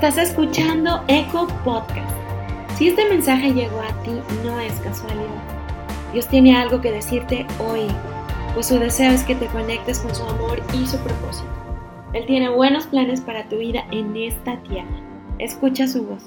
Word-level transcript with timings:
Estás 0.00 0.16
escuchando 0.18 1.02
Eco 1.08 1.48
Podcast. 1.64 2.08
Si 2.76 2.86
este 2.86 3.08
mensaje 3.08 3.52
llegó 3.52 3.80
a 3.80 3.88
ti, 4.04 4.12
no 4.44 4.60
es 4.60 4.72
casualidad. 4.74 5.42
Dios 6.12 6.28
tiene 6.28 6.56
algo 6.56 6.80
que 6.80 6.92
decirte 6.92 7.44
hoy, 7.58 7.88
pues 8.54 8.66
su 8.66 8.78
deseo 8.78 9.10
es 9.10 9.24
que 9.24 9.34
te 9.34 9.46
conectes 9.46 9.98
con 9.98 10.14
su 10.14 10.22
amor 10.22 10.62
y 10.72 10.86
su 10.86 10.98
propósito. 10.98 11.48
Él 12.12 12.26
tiene 12.26 12.48
buenos 12.48 12.86
planes 12.86 13.20
para 13.20 13.48
tu 13.48 13.56
vida 13.56 13.86
en 13.90 14.16
esta 14.16 14.62
tierra. 14.62 15.02
Escucha 15.40 15.88
su 15.88 16.04
voz. 16.04 16.22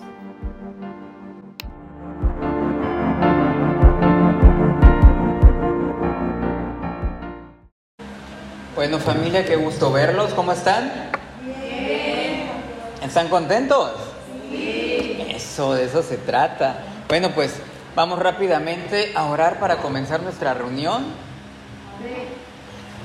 Bueno 8.75 8.99
familia, 8.99 9.45
qué 9.45 9.55
gusto 9.55 9.93
verlos. 9.93 10.33
¿Cómo 10.33 10.51
están? 10.51 11.20
¿Están 13.01 13.29
contentos? 13.29 13.91
Sí. 14.51 15.25
Eso, 15.29 15.73
de 15.73 15.85
eso 15.85 16.03
se 16.03 16.17
trata. 16.17 16.83
Bueno, 17.07 17.31
pues 17.33 17.55
vamos 17.95 18.19
rápidamente 18.19 19.11
a 19.15 19.25
orar 19.25 19.59
para 19.59 19.77
comenzar 19.77 20.21
nuestra 20.21 20.53
reunión. 20.53 21.05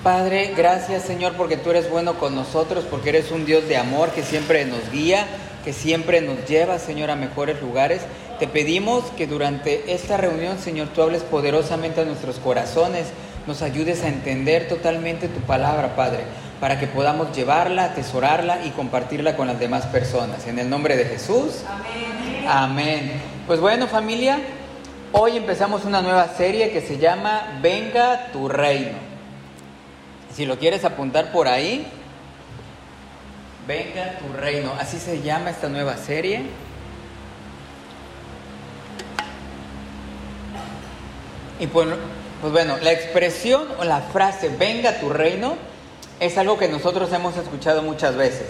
Padre, 0.02 0.52
gracias 0.54 1.02
Señor 1.02 1.32
porque 1.32 1.56
tú 1.56 1.70
eres 1.70 1.90
bueno 1.90 2.18
con 2.18 2.34
nosotros, 2.34 2.84
porque 2.88 3.08
eres 3.08 3.32
un 3.32 3.46
Dios 3.46 3.66
de 3.68 3.76
amor 3.76 4.10
que 4.10 4.22
siempre 4.22 4.64
nos 4.66 4.90
guía, 4.92 5.26
que 5.64 5.72
siempre 5.72 6.20
nos 6.20 6.46
lleva, 6.46 6.78
Señor, 6.78 7.10
a 7.10 7.16
mejores 7.16 7.60
lugares. 7.60 8.02
Te 8.38 8.46
pedimos 8.46 9.04
que 9.16 9.26
durante 9.26 9.94
esta 9.94 10.18
reunión, 10.18 10.58
Señor, 10.58 10.88
tú 10.88 11.02
hables 11.02 11.22
poderosamente 11.22 12.02
a 12.02 12.04
nuestros 12.04 12.36
corazones, 12.36 13.06
nos 13.46 13.62
ayudes 13.62 14.04
a 14.04 14.08
entender 14.08 14.68
totalmente 14.68 15.26
tu 15.28 15.40
palabra, 15.40 15.96
Padre 15.96 16.24
para 16.60 16.80
que 16.80 16.86
podamos 16.86 17.34
llevarla, 17.36 17.84
atesorarla 17.84 18.64
y 18.64 18.70
compartirla 18.70 19.36
con 19.36 19.46
las 19.46 19.58
demás 19.58 19.86
personas. 19.86 20.46
En 20.46 20.58
el 20.58 20.70
nombre 20.70 20.96
de 20.96 21.04
Jesús. 21.04 21.62
Amén. 21.68 22.48
Amén. 22.48 23.12
Pues 23.46 23.60
bueno 23.60 23.86
familia, 23.86 24.38
hoy 25.12 25.36
empezamos 25.36 25.84
una 25.84 26.00
nueva 26.00 26.28
serie 26.28 26.70
que 26.70 26.80
se 26.80 26.98
llama 26.98 27.58
Venga 27.60 28.28
tu 28.32 28.48
reino. 28.48 28.96
Si 30.34 30.46
lo 30.46 30.58
quieres 30.58 30.84
apuntar 30.84 31.32
por 31.32 31.48
ahí, 31.48 31.86
Venga 33.66 34.16
tu 34.18 34.32
reino. 34.32 34.72
Así 34.78 34.98
se 34.98 35.22
llama 35.22 35.50
esta 35.50 35.68
nueva 35.68 35.96
serie. 35.96 36.42
Y 41.58 41.66
pues, 41.66 41.88
pues 42.40 42.52
bueno, 42.52 42.76
la 42.80 42.92
expresión 42.92 43.66
o 43.78 43.84
la 43.84 44.02
frase 44.02 44.50
Venga 44.56 45.00
tu 45.00 45.08
reino 45.08 45.56
es 46.20 46.38
algo 46.38 46.58
que 46.58 46.68
nosotros 46.68 47.12
hemos 47.12 47.36
escuchado 47.36 47.82
muchas 47.82 48.16
veces. 48.16 48.46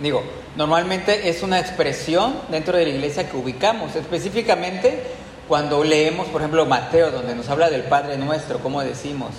Digo, 0.00 0.22
normalmente 0.56 1.28
es 1.28 1.42
una 1.42 1.58
expresión 1.58 2.34
dentro 2.50 2.76
de 2.76 2.84
la 2.84 2.90
iglesia 2.90 3.30
que 3.30 3.36
ubicamos, 3.36 3.96
específicamente 3.96 5.02
cuando 5.48 5.84
leemos, 5.84 6.26
por 6.28 6.40
ejemplo, 6.40 6.66
Mateo, 6.66 7.10
donde 7.10 7.34
nos 7.34 7.48
habla 7.48 7.70
del 7.70 7.84
Padre 7.84 8.18
nuestro, 8.18 8.58
como 8.58 8.82
decimos, 8.82 9.30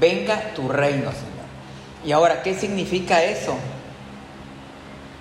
venga 0.00 0.54
tu 0.54 0.68
reino, 0.68 1.10
Señor. 1.12 1.44
Y 2.04 2.12
ahora, 2.12 2.42
¿qué 2.42 2.54
significa 2.54 3.22
eso? 3.22 3.54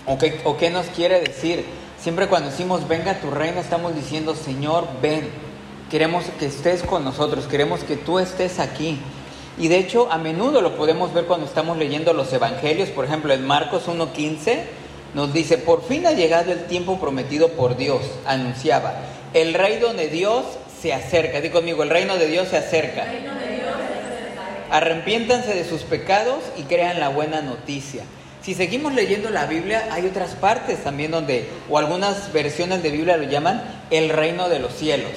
¿O 0.05 0.17
qué, 0.17 0.41
¿O 0.45 0.57
qué 0.57 0.69
nos 0.69 0.87
quiere 0.87 1.19
decir? 1.19 1.65
Siempre 1.99 2.27
cuando 2.27 2.49
decimos 2.49 2.87
venga 2.87 3.19
tu 3.21 3.31
reino, 3.31 3.59
estamos 3.59 3.95
diciendo, 3.95 4.35
Señor, 4.35 4.87
ven. 5.01 5.29
Queremos 5.89 6.25
que 6.39 6.47
estés 6.47 6.81
con 6.83 7.05
nosotros, 7.05 7.45
queremos 7.45 7.81
que 7.83 7.95
tú 7.95 8.17
estés 8.19 8.59
aquí. 8.59 8.99
Y 9.58 9.67
de 9.67 9.77
hecho, 9.77 10.11
a 10.11 10.17
menudo 10.17 10.61
lo 10.61 10.75
podemos 10.75 11.14
ver 11.14 11.25
cuando 11.25 11.45
estamos 11.45 11.77
leyendo 11.77 12.14
los 12.14 12.33
evangelios. 12.33 12.89
Por 12.89 13.05
ejemplo, 13.05 13.33
en 13.33 13.45
Marcos 13.45 13.87
1.15 13.87 14.61
nos 15.14 15.31
dice, 15.31 15.58
por 15.58 15.83
fin 15.83 16.08
ha 16.08 16.11
llegado 16.11 16.52
el 16.52 16.65
tiempo 16.65 16.99
prometido 16.99 17.49
por 17.49 17.77
Dios, 17.77 18.02
anunciaba. 18.25 18.95
El 19.33 19.53
reino 19.53 19.93
de 19.93 20.08
Dios 20.08 20.43
se 20.81 20.93
acerca. 20.93 21.39
Di 21.39 21.49
conmigo, 21.49 21.83
el 21.83 21.89
reino 21.89 22.17
de 22.17 22.27
Dios 22.27 22.47
se 22.47 22.58
acerca. 22.58 23.05
Arrepiéntanse 24.71 25.53
de 25.53 25.65
sus 25.65 25.83
pecados 25.83 26.39
y 26.58 26.63
crean 26.63 26.99
la 26.99 27.09
buena 27.09 27.42
noticia. 27.42 28.03
Si 28.42 28.55
seguimos 28.55 28.93
leyendo 28.93 29.30
la 29.30 29.45
Biblia, 29.45 29.87
hay 29.92 30.05
otras 30.05 30.31
partes 30.31 30.83
también 30.83 31.11
donde, 31.11 31.47
o 31.69 31.77
algunas 31.77 32.33
versiones 32.33 32.83
de 32.83 32.89
Biblia 32.89 33.17
lo 33.17 33.23
llaman 33.23 33.63
el 33.92 34.09
reino 34.09 34.49
de 34.49 34.59
los 34.59 34.73
cielos. 34.73 35.11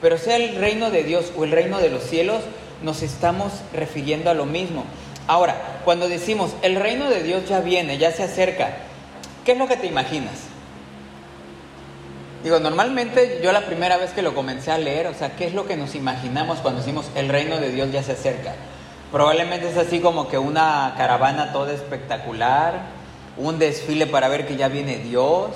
Pero 0.00 0.18
sea 0.18 0.36
el 0.36 0.56
reino 0.56 0.90
de 0.90 1.02
Dios 1.02 1.32
o 1.36 1.44
el 1.44 1.50
reino 1.50 1.78
de 1.78 1.90
los 1.90 2.04
cielos, 2.04 2.42
nos 2.82 3.02
estamos 3.02 3.52
refiriendo 3.72 4.30
a 4.30 4.34
lo 4.34 4.46
mismo. 4.46 4.84
Ahora, 5.26 5.80
cuando 5.84 6.08
decimos 6.08 6.52
el 6.62 6.76
reino 6.76 7.08
de 7.08 7.22
Dios 7.22 7.48
ya 7.48 7.60
viene, 7.60 7.98
ya 7.98 8.10
se 8.12 8.22
acerca, 8.24 8.70
¿qué 9.44 9.52
es 9.52 9.58
lo 9.58 9.68
que 9.68 9.76
te 9.76 9.86
imaginas? 9.86 10.34
Digo, 12.42 12.58
normalmente 12.58 13.40
yo 13.42 13.52
la 13.52 13.66
primera 13.66 13.96
vez 13.96 14.10
que 14.10 14.22
lo 14.22 14.34
comencé 14.34 14.72
a 14.72 14.78
leer, 14.78 15.06
o 15.06 15.14
sea, 15.14 15.36
¿qué 15.36 15.46
es 15.46 15.54
lo 15.54 15.66
que 15.66 15.76
nos 15.76 15.94
imaginamos 15.94 16.58
cuando 16.58 16.80
decimos 16.80 17.06
el 17.14 17.28
reino 17.28 17.58
de 17.58 17.70
Dios 17.70 17.92
ya 17.92 18.02
se 18.02 18.12
acerca? 18.12 18.54
Probablemente 19.12 19.68
es 19.68 19.76
así 19.76 20.00
como 20.00 20.28
que 20.28 20.38
una 20.38 20.94
caravana 20.96 21.52
toda 21.52 21.72
espectacular, 21.72 22.80
un 23.36 23.58
desfile 23.60 24.06
para 24.08 24.28
ver 24.28 24.46
que 24.46 24.56
ya 24.56 24.68
viene 24.68 24.96
Dios, 24.98 25.50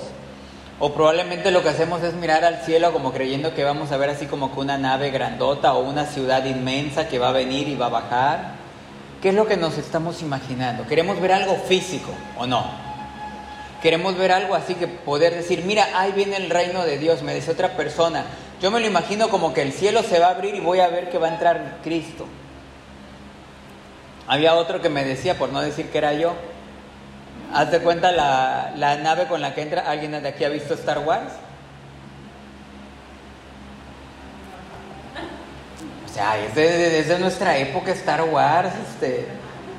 o 0.79 0.93
probablemente 0.93 1.51
lo 1.51 1.63
que 1.63 1.69
hacemos 1.69 2.03
es 2.03 2.13
mirar 2.13 2.45
al 2.45 2.61
cielo 2.61 2.93
como 2.93 3.11
creyendo 3.11 3.55
que 3.55 3.63
vamos 3.63 3.91
a 3.91 3.97
ver 3.97 4.11
así 4.11 4.27
como 4.27 4.53
que 4.53 4.59
una 4.59 4.77
nave 4.77 5.09
grandota 5.09 5.73
o 5.73 5.79
una 5.79 6.05
ciudad 6.05 6.45
inmensa 6.45 7.07
que 7.07 7.17
va 7.17 7.29
a 7.29 7.33
venir 7.33 7.67
y 7.67 7.75
va 7.75 7.87
a 7.87 7.89
bajar. 7.89 8.51
¿Qué 9.21 9.29
es 9.29 9.35
lo 9.35 9.47
que 9.47 9.57
nos 9.57 9.79
estamos 9.79 10.21
imaginando? 10.21 10.85
¿Queremos 10.85 11.19
ver 11.19 11.31
algo 11.31 11.55
físico 11.55 12.11
o 12.37 12.45
no? 12.45 12.63
Queremos 13.81 14.15
ver 14.17 14.31
algo 14.31 14.53
así 14.53 14.75
que 14.75 14.87
poder 14.87 15.33
decir, 15.33 15.63
mira, 15.65 15.87
ahí 15.95 16.11
viene 16.11 16.37
el 16.37 16.49
reino 16.49 16.83
de 16.83 16.99
Dios, 16.99 17.23
me 17.23 17.33
dice 17.33 17.51
otra 17.51 17.75
persona. 17.75 18.25
Yo 18.61 18.69
me 18.69 18.79
lo 18.79 18.85
imagino 18.85 19.29
como 19.29 19.53
que 19.53 19.63
el 19.63 19.73
cielo 19.73 20.03
se 20.03 20.19
va 20.19 20.27
a 20.27 20.31
abrir 20.31 20.53
y 20.53 20.59
voy 20.59 20.79
a 20.79 20.87
ver 20.87 21.09
que 21.09 21.17
va 21.17 21.27
a 21.27 21.33
entrar 21.33 21.79
Cristo. 21.83 22.27
Había 24.27 24.55
otro 24.55 24.81
que 24.81 24.89
me 24.89 25.03
decía, 25.03 25.37
por 25.37 25.51
no 25.51 25.61
decir 25.61 25.89
que 25.89 25.97
era 25.97 26.13
yo, 26.13 26.33
Haz 27.53 27.71
de 27.71 27.79
cuenta 27.79 28.11
la, 28.11 28.97
nave 28.97 29.27
con 29.27 29.41
la 29.41 29.53
que 29.53 29.61
entra. 29.61 29.89
¿Alguien 29.89 30.11
de 30.11 30.27
aquí 30.27 30.43
ha 30.43 30.49
visto 30.49 30.73
Star 30.73 30.99
Wars? 30.99 31.33
O 36.05 36.13
sea, 36.13 36.37
es 36.39 36.55
de, 36.55 37.19
nuestra 37.19 37.57
época 37.57 37.91
Star 37.91 38.23
Wars. 38.23 38.69
Este. 38.89 39.27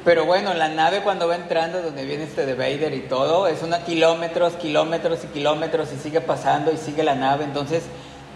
Pero 0.05 0.25
bueno, 0.25 0.55
la 0.55 0.69
nave 0.69 1.03
cuando 1.03 1.29
va 1.29 1.35
entrando, 1.35 1.83
donde 1.83 2.05
viene 2.05 2.25
este 2.25 2.47
de 2.47 2.55
Vader 2.55 2.95
y 2.95 3.01
todo, 3.01 3.47
es 3.47 3.63
una 3.63 3.85
kilómetros, 3.85 4.55
kilómetros 4.55 5.25
y 5.25 5.27
kilómetros 5.27 5.93
y 5.93 5.97
sigue 5.99 6.21
pasando 6.21 6.73
y 6.73 6.79
sigue 6.79 7.03
la 7.03 7.15
nave. 7.15 7.45
Entonces, 7.45 7.83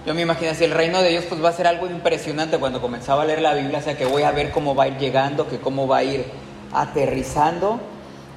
yo 0.04 0.14
me 0.14 0.20
imagino 0.22 0.52
si 0.54 0.64
el 0.64 0.72
reino 0.72 1.00
de 1.00 1.10
Dios 1.10 1.24
pues 1.28 1.42
va 1.42 1.48
a 1.48 1.52
ser 1.52 1.66
algo 1.66 1.86
impresionante 1.86 2.58
cuando 2.58 2.82
comenzaba 2.82 3.22
a 3.22 3.24
leer 3.24 3.40
la 3.40 3.54
Biblia, 3.54 3.78
o 3.78 3.82
sea 3.82 3.96
que 3.96 4.04
voy 4.04 4.24
a 4.24 4.32
ver 4.32 4.50
cómo 4.50 4.74
va 4.74 4.84
a 4.84 4.88
ir 4.88 4.98
llegando, 4.98 5.48
que 5.48 5.58
cómo 5.60 5.86
va 5.86 5.98
a 5.98 6.04
ir 6.04 6.26
aterrizando. 6.72 7.80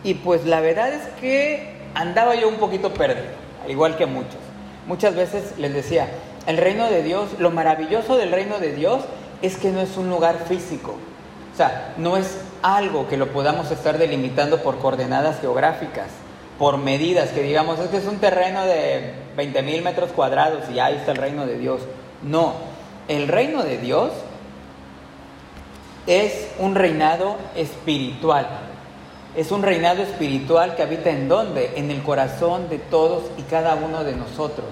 Y 0.05 0.13
pues 0.13 0.45
la 0.45 0.61
verdad 0.61 0.93
es 0.93 1.01
que 1.19 1.67
andaba 1.95 2.35
yo 2.35 2.47
un 2.47 2.57
poquito 2.57 2.93
perdido, 2.93 3.25
al 3.63 3.71
igual 3.71 3.97
que 3.97 4.05
muchos. 4.05 4.37
Muchas 4.85 5.15
veces 5.15 5.57
les 5.57 5.73
decía, 5.73 6.07
el 6.45 6.57
reino 6.57 6.87
de 6.91 7.01
Dios, 7.01 7.29
lo 7.39 7.49
maravilloso 7.49 8.15
del 8.15 8.31
reino 8.31 8.59
de 8.59 8.73
Dios 8.73 9.01
es 9.41 9.57
que 9.57 9.71
no 9.71 9.81
es 9.81 9.97
un 9.97 10.11
lugar 10.11 10.45
físico. 10.47 10.91
O 11.51 11.57
sea, 11.57 11.95
no 11.97 12.17
es 12.17 12.37
algo 12.61 13.07
que 13.07 13.17
lo 13.17 13.31
podamos 13.33 13.71
estar 13.71 13.97
delimitando 13.97 14.61
por 14.61 14.77
coordenadas 14.77 15.41
geográficas, 15.41 16.09
por 16.59 16.77
medidas, 16.77 17.29
que 17.29 17.41
digamos, 17.41 17.79
es 17.79 17.89
que 17.89 17.97
es 17.97 18.05
un 18.05 18.19
terreno 18.19 18.63
de 18.63 19.11
20 19.35 19.63
mil 19.63 19.81
metros 19.81 20.11
cuadrados 20.11 20.69
y 20.71 20.77
ahí 20.77 20.97
está 20.97 21.13
el 21.13 21.17
reino 21.17 21.47
de 21.47 21.57
Dios. 21.57 21.81
No, 22.21 22.53
el 23.07 23.27
reino 23.27 23.63
de 23.63 23.79
Dios 23.79 24.11
es 26.05 26.49
un 26.59 26.75
reinado 26.75 27.37
espiritual. 27.55 28.74
Es 29.35 29.51
un 29.51 29.63
reinado 29.63 30.01
espiritual 30.01 30.75
que 30.75 30.81
habita 30.81 31.09
en 31.09 31.27
dónde? 31.27 31.73
En 31.75 31.91
el 31.91 32.01
corazón 32.03 32.69
de 32.69 32.79
todos 32.79 33.23
y 33.37 33.41
cada 33.41 33.75
uno 33.75 34.05
de 34.05 34.15
nosotros, 34.15 34.67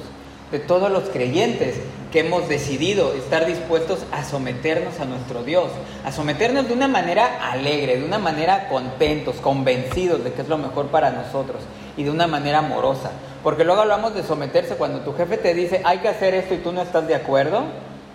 de 0.51 0.60
todos 0.60 0.89
los 0.89 1.10
creyentes 1.10 1.81
que 2.13 2.21
hemos 2.21 2.48
decidido 2.48 3.13
estar 3.13 3.45
dispuestos 3.45 4.06
a 4.13 4.24
someternos 4.24 5.01
a 5.01 5.06
nuestro 5.06 5.44
Dios, 5.44 5.65
a 6.06 6.13
someternos 6.13 6.69
de 6.69 6.75
una 6.75 6.88
manera 6.88 7.51
alegre, 7.51 7.98
de 7.98 8.06
una 8.06 8.19
manera 8.19 8.69
contentos, 8.69 9.36
convencidos 9.38 10.24
de 10.24 10.31
que 10.31 10.44
es 10.44 10.48
lo 10.48 10.57
mejor 10.57 10.88
para 10.88 11.12
nosotros 11.12 11.62
y 11.98 12.04
de 12.04 12.12
una 12.12 12.27
manera 12.27 12.59
amorosa. 12.59 13.12
Porque 13.44 13.66
luego 13.66 13.81
hablamos 13.81 14.16
de 14.16 14.24
someterse 14.24 14.75
cuando 14.75 15.00
tu 15.00 15.13
jefe 15.13 15.36
te 15.36 15.54
dice 15.54 15.81
hay 15.83 15.98
que 15.98 16.07
hacer 16.07 16.36
esto 16.36 16.54
y 16.54 16.59
tú 16.59 16.71
no 16.71 16.83
estás 16.83 17.06
de 17.06 17.16
acuerdo, 17.16 17.63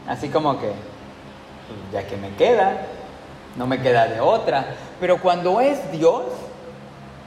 así 0.06 0.30
como 0.30 0.58
que, 0.58 0.68
pues, 0.68 1.92
ya 1.92 2.08
que 2.08 2.16
me 2.16 2.30
queda, 2.36 2.86
no 3.56 3.66
me 3.66 3.82
queda 3.82 4.06
de 4.06 4.20
otra. 4.20 4.64
Pero 5.00 5.20
cuando 5.20 5.60
es 5.60 5.78
Dios 5.92 6.24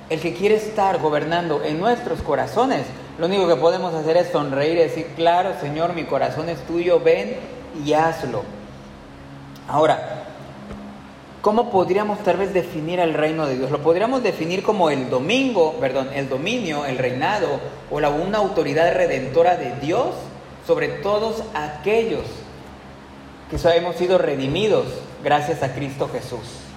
el 0.10 0.20
que 0.20 0.34
quiere 0.34 0.56
estar 0.56 1.00
gobernando 1.00 1.64
en 1.64 1.80
nuestros 1.80 2.22
corazones, 2.22 2.86
lo 3.18 3.28
único 3.28 3.48
que 3.48 3.56
podemos 3.56 3.94
hacer 3.94 4.18
es 4.18 4.30
sonreír 4.30 4.78
y 4.78 4.82
decir, 4.82 5.08
claro, 5.16 5.52
Señor, 5.62 5.94
mi 5.94 6.04
corazón 6.04 6.50
es 6.50 6.60
tuyo, 6.66 7.00
ven 7.00 7.38
y 7.86 7.94
hazlo. 7.94 8.44
Ahora, 9.70 10.24
¿cómo 11.42 11.70
podríamos 11.70 12.20
tal 12.20 12.38
vez 12.38 12.54
definir 12.54 13.00
el 13.00 13.14
reino 13.14 13.46
de 13.46 13.58
Dios? 13.58 13.72
Lo 13.72 13.82
podríamos 13.82 14.22
definir 14.22 14.64
como 14.64 14.90
el 14.90 15.10
domingo, 15.10 15.76
perdón, 15.80 16.10
el 16.14 16.28
dominio, 16.28 16.86
el 16.86 16.98
reinado 16.98 17.60
o 17.90 18.00
la, 18.02 18.10
una 18.10 18.40
autoridad 18.40 18.94
redentora 18.94 19.56
de 19.56 19.76
Dios 19.80 20.08
sobre 20.68 20.90
todos 20.90 21.44
aquellos 21.54 22.24
que 23.50 23.58
hemos 23.78 23.96
sido 23.96 24.18
redimidos 24.18 24.86
gracias 25.24 25.64
a 25.64 25.74
Cristo 25.74 26.10
Jesús. 26.12 26.71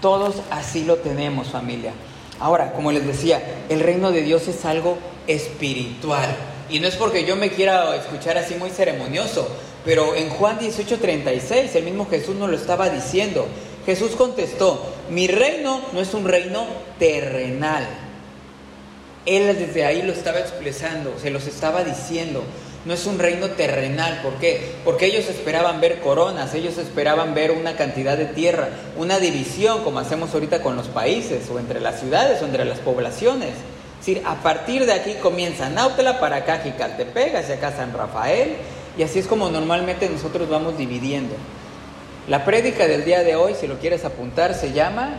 Todos 0.00 0.36
así 0.50 0.84
lo 0.84 0.96
tenemos, 0.96 1.48
familia. 1.48 1.92
Ahora, 2.40 2.72
como 2.72 2.92
les 2.92 3.06
decía, 3.06 3.42
el 3.68 3.80
reino 3.80 4.12
de 4.12 4.22
Dios 4.22 4.46
es 4.46 4.64
algo 4.64 4.96
espiritual. 5.26 6.28
Y 6.70 6.80
no 6.80 6.86
es 6.86 6.96
porque 6.96 7.24
yo 7.24 7.34
me 7.34 7.50
quiera 7.50 7.96
escuchar 7.96 8.38
así 8.38 8.54
muy 8.54 8.70
ceremonioso, 8.70 9.48
pero 9.84 10.14
en 10.14 10.28
Juan 10.28 10.58
18:36 10.58 11.74
el 11.74 11.84
mismo 11.84 12.06
Jesús 12.08 12.36
nos 12.36 12.50
lo 12.50 12.56
estaba 12.56 12.90
diciendo. 12.90 13.46
Jesús 13.86 14.12
contestó, 14.12 14.84
mi 15.10 15.28
reino 15.28 15.80
no 15.92 16.00
es 16.00 16.12
un 16.12 16.26
reino 16.26 16.66
terrenal. 16.98 17.88
Él 19.24 19.56
desde 19.58 19.84
ahí 19.84 20.02
lo 20.02 20.12
estaba 20.12 20.40
expresando, 20.40 21.14
se 21.20 21.30
los 21.30 21.46
estaba 21.46 21.84
diciendo. 21.84 22.44
No 22.88 22.94
es 22.94 23.04
un 23.04 23.18
reino 23.18 23.50
terrenal, 23.50 24.22
¿por 24.22 24.36
qué? 24.36 24.76
Porque 24.82 25.04
ellos 25.04 25.28
esperaban 25.28 25.78
ver 25.78 26.00
coronas, 26.00 26.54
ellos 26.54 26.78
esperaban 26.78 27.34
ver 27.34 27.50
una 27.50 27.76
cantidad 27.76 28.16
de 28.16 28.24
tierra, 28.24 28.70
una 28.96 29.18
división 29.18 29.84
como 29.84 29.98
hacemos 29.98 30.32
ahorita 30.32 30.62
con 30.62 30.74
los 30.74 30.88
países 30.88 31.50
o 31.50 31.58
entre 31.58 31.82
las 31.82 32.00
ciudades 32.00 32.40
o 32.40 32.46
entre 32.46 32.64
las 32.64 32.78
poblaciones. 32.78 33.50
Es 33.50 34.06
decir, 34.06 34.22
a 34.24 34.36
partir 34.36 34.86
de 34.86 34.94
aquí 34.94 35.12
comienza 35.22 35.68
Nautela 35.68 36.18
para 36.18 36.36
acá 36.36 36.60
Jicaltepec, 36.60 37.34
hacia 37.34 37.56
acá 37.56 37.72
San 37.72 37.92
Rafael, 37.92 38.54
y 38.96 39.02
así 39.02 39.18
es 39.18 39.26
como 39.26 39.50
normalmente 39.50 40.08
nosotros 40.08 40.48
vamos 40.48 40.78
dividiendo. 40.78 41.34
La 42.26 42.46
prédica 42.46 42.86
del 42.86 43.04
día 43.04 43.22
de 43.22 43.36
hoy, 43.36 43.52
si 43.54 43.66
lo 43.66 43.78
quieres 43.78 44.06
apuntar, 44.06 44.54
se 44.54 44.72
llama 44.72 45.10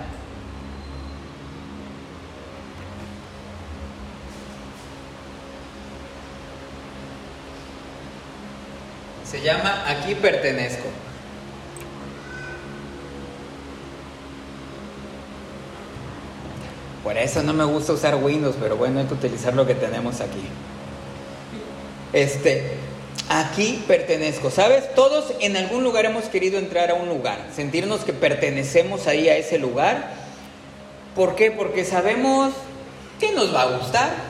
Se 9.30 9.42
llama 9.42 9.84
Aquí 9.88 10.16
pertenezco. 10.16 10.88
Por 17.04 17.18
eso 17.18 17.44
no 17.44 17.54
me 17.54 17.64
gusta 17.64 17.94
usar 17.94 18.16
Windows, 18.16 18.56
pero 18.60 18.76
bueno, 18.76 19.00
hay 19.00 19.06
que 19.06 19.14
utilizar 19.14 19.54
lo 19.54 19.68
que 19.68 19.76
tenemos 19.76 20.20
aquí. 20.20 20.48
Este, 22.12 22.72
aquí 23.30 23.84
pertenezco. 23.88 24.50
¿Sabes? 24.50 24.94
Todos 24.96 25.34
en 25.40 25.56
algún 25.58 25.84
lugar 25.84 26.06
hemos 26.06 26.26
querido 26.26 26.58
entrar 26.58 26.90
a 26.90 26.96
un 26.96 27.08
lugar, 27.08 27.48
sentirnos 27.56 28.02
que 28.02 28.14
pertenecemos 28.14 29.06
ahí 29.08 29.30
a 29.30 29.38
ese 29.38 29.60
lugar. 29.60 30.12
¿Por 31.16 31.36
qué? 31.36 31.52
Porque 31.52 31.86
sabemos 31.86 32.54
que 33.20 33.32
nos 33.32 33.54
va 33.54 33.64
a 33.64 33.78
gustar, 33.78 34.29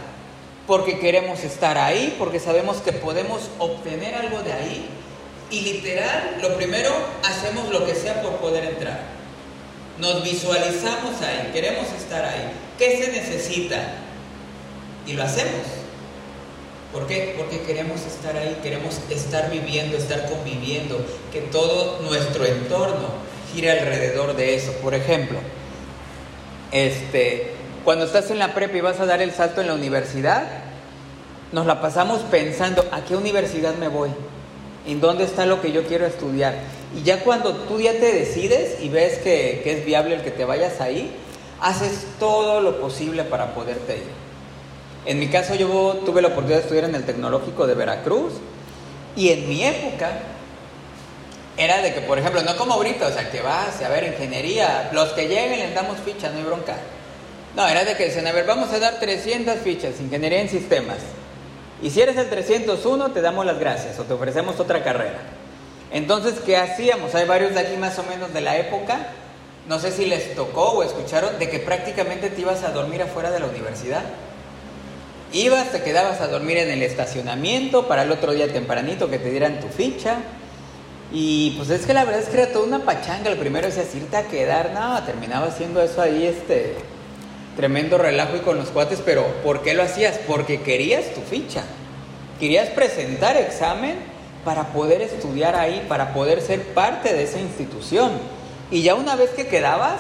porque 0.70 1.00
queremos 1.00 1.44
estar 1.44 1.80
ahí, 1.80 2.16
porque 2.20 2.40
sabemos 2.40 2.78
que 2.78 2.94
podemos 2.94 3.50
obtener 3.58 4.14
algo 4.14 4.44
de 4.44 4.54
ahí. 4.54 4.88
Y 5.50 5.62
literal, 5.62 6.38
lo 6.44 6.56
primero, 6.58 6.92
hacemos 7.24 7.70
lo 7.70 7.88
que 7.88 7.96
sea 7.96 8.22
por 8.22 8.34
poder 8.34 8.66
entrar. 8.66 9.00
Nos 9.98 10.24
visualizamos 10.24 11.20
ahí, 11.24 11.50
queremos 11.54 11.88
estar 11.98 12.24
ahí. 12.24 12.52
¿Qué 12.78 13.04
se 13.04 13.12
necesita? 13.12 13.82
Y 15.08 15.14
lo 15.14 15.24
hacemos. 15.24 15.66
¿Por 16.94 17.08
qué? 17.08 17.34
Porque 17.36 17.62
queremos 17.62 18.02
estar 18.02 18.38
ahí, 18.38 18.60
queremos 18.62 19.00
estar 19.10 19.50
viviendo, 19.50 19.98
estar 19.98 20.30
conviviendo, 20.30 21.04
que 21.34 21.42
todo 21.42 22.00
nuestro 22.04 22.46
entorno 22.46 23.08
gire 23.56 23.72
alrededor 23.72 24.36
de 24.36 24.54
eso. 24.54 24.72
Por 24.74 24.94
ejemplo, 24.94 25.40
este, 26.72 27.59
cuando 27.84 28.06
estás 28.06 28.30
en 28.32 28.40
la 28.40 28.54
prepa 28.54 28.78
y 28.78 28.82
vas 28.82 29.00
a 29.00 29.06
dar 29.06 29.22
el 29.22 29.32
salto 29.32 29.62
en 29.62 29.68
la 29.68 29.74
universidad, 29.74 30.44
nos 31.52 31.66
la 31.66 31.82
pasamos 31.82 32.22
pensando, 32.32 32.86
¿a 32.92 33.02
qué 33.02 33.16
universidad 33.16 33.76
me 33.76 33.88
voy? 33.88 34.10
¿En 34.88 35.02
dónde 35.02 35.24
está 35.24 35.46
lo 35.46 35.62
que 35.62 35.72
yo 35.72 35.84
quiero 35.84 36.06
estudiar? 36.06 36.56
Y 36.96 37.04
ya 37.04 37.24
cuando 37.24 37.54
tú 37.54 37.80
ya 37.80 37.94
te 37.94 38.14
decides 38.14 38.82
y 38.82 38.90
ves 38.90 39.20
que, 39.20 39.62
es 39.66 39.86
viable 39.86 40.16
el 40.16 40.22
que 40.22 40.32
te 40.32 40.46
vayas 40.46 40.82
ahí, 40.82 41.16
haces 41.62 42.06
todo 42.20 42.62
lo 42.62 42.80
posible 42.80 43.24
para 43.24 43.54
poderte 43.54 43.98
ir. 43.98 44.20
En 45.06 45.20
mi 45.20 45.28
caso 45.28 45.56
yo 45.56 46.02
tuve 46.06 46.22
la 46.22 46.30
oportunidad 46.30 46.58
de 46.58 46.64
estudiar 46.64 46.86
en 46.86 46.96
el 46.96 47.06
Tecnológico 47.06 47.66
de 47.68 47.74
Veracruz 47.74 48.34
y 49.16 49.30
en 49.30 49.48
mi 49.50 49.64
época 49.64 50.12
era 51.58 51.82
de 51.82 51.94
que, 51.94 52.02
por 52.02 52.18
ejemplo, 52.18 52.42
no 52.42 52.56
como 52.56 52.74
ahorita, 52.74 53.08
o 53.08 53.12
sea, 53.12 53.30
que 53.30 53.42
vas 53.42 53.82
a 53.82 53.90
ver 53.90 54.06
ingeniería, 54.06 54.90
los 54.94 55.10
que 55.10 55.28
lleguen 55.28 55.60
les 55.60 55.76
damos 55.76 55.98
ficha, 56.00 56.30
no 56.30 56.38
hay 56.38 56.44
bronca. 56.44 56.78
No, 57.56 57.68
era 57.68 57.84
de 57.84 57.96
que 57.96 58.06
dicen, 58.06 58.28
a 58.28 58.32
ver, 58.32 58.46
vamos 58.46 58.72
a 58.72 58.80
dar 58.80 59.00
300 59.00 59.60
fichas, 59.60 60.00
ingeniería 60.00 60.42
en 60.42 60.50
sistemas. 60.50 60.98
Y 61.82 61.90
si 61.90 62.02
eres 62.02 62.18
el 62.18 62.30
301, 62.30 63.12
te 63.12 63.22
damos 63.22 63.46
las 63.46 63.60
gracias 63.60 63.98
o 64.00 64.04
te 64.04 64.14
ofrecemos 64.14 64.60
otra 64.60 64.84
carrera. 64.84 65.20
Entonces, 65.92 66.36
¿qué 66.46 66.58
hacíamos? 66.58 67.16
Hay 67.16 67.26
varios 67.26 67.54
de 67.54 67.62
aquí 67.62 67.78
más 67.78 67.98
o 67.98 68.04
menos 68.04 68.34
de 68.34 68.42
la 68.42 68.58
época, 68.58 69.08
no 69.68 69.80
sé 69.80 69.92
si 69.92 70.06
les 70.06 70.36
tocó 70.36 70.72
o 70.72 70.84
escucharon, 70.84 71.40
de 71.40 71.50
que 71.50 71.60
prácticamente 71.60 72.30
te 72.30 72.42
ibas 72.42 72.64
a 72.64 72.72
dormir 72.72 73.02
afuera 73.02 73.32
de 73.32 73.40
la 73.40 73.48
universidad. 73.48 74.04
Ibas, 75.32 75.72
te 75.72 75.82
quedabas 75.82 76.22
a 76.22 76.28
dormir 76.28 76.58
en 76.58 76.70
el 76.70 76.82
estacionamiento 76.82 77.88
para 77.88 78.04
el 78.04 78.12
otro 78.12 78.34
día 78.34 78.52
tempranito 78.52 79.10
que 79.10 79.20
te 79.20 79.30
dieran 79.30 79.60
tu 79.60 79.68
ficha. 79.68 80.18
Y 81.12 81.52
pues 81.52 81.70
es 81.70 81.86
que 81.86 81.94
la 81.94 82.04
verdad 82.04 82.22
es 82.22 82.30
que 82.30 82.42
era 82.42 82.52
toda 82.52 82.66
una 82.66 82.80
pachanga. 82.80 83.30
El 83.30 83.38
primero 83.38 83.68
decías 83.68 83.94
irte 83.96 84.18
a 84.18 84.24
quedar, 84.24 84.72
no, 84.74 85.02
terminaba 85.04 85.48
haciendo 85.48 85.82
eso 85.82 86.02
ahí, 86.02 86.26
este, 86.26 86.76
tremendo 87.60 87.98
relajo 87.98 88.38
y 88.38 88.40
con 88.40 88.58
los 88.58 88.70
cuates, 88.70 89.02
pero 89.04 89.26
¿por 89.44 89.62
qué 89.64 89.74
lo 89.74 89.84
hacías? 89.84 90.18
Porque 90.26 90.62
querías 90.62 91.14
tu 91.14 91.20
ficha, 91.20 91.64
querías 92.40 92.70
presentar 92.70 93.36
examen 93.36 93.98
para 94.46 94.68
poder 94.68 95.02
estudiar 95.02 95.58
ahí, 95.58 95.86
para 95.90 96.14
poder 96.14 96.40
ser 96.40 96.64
parte 96.74 97.14
de 97.14 97.24
esa 97.24 97.38
institución. 97.38 98.14
Y 98.72 98.82
ya 98.82 98.96
una 98.96 99.18
vez 99.18 99.32
que 99.32 99.48
quedabas, 99.48 100.00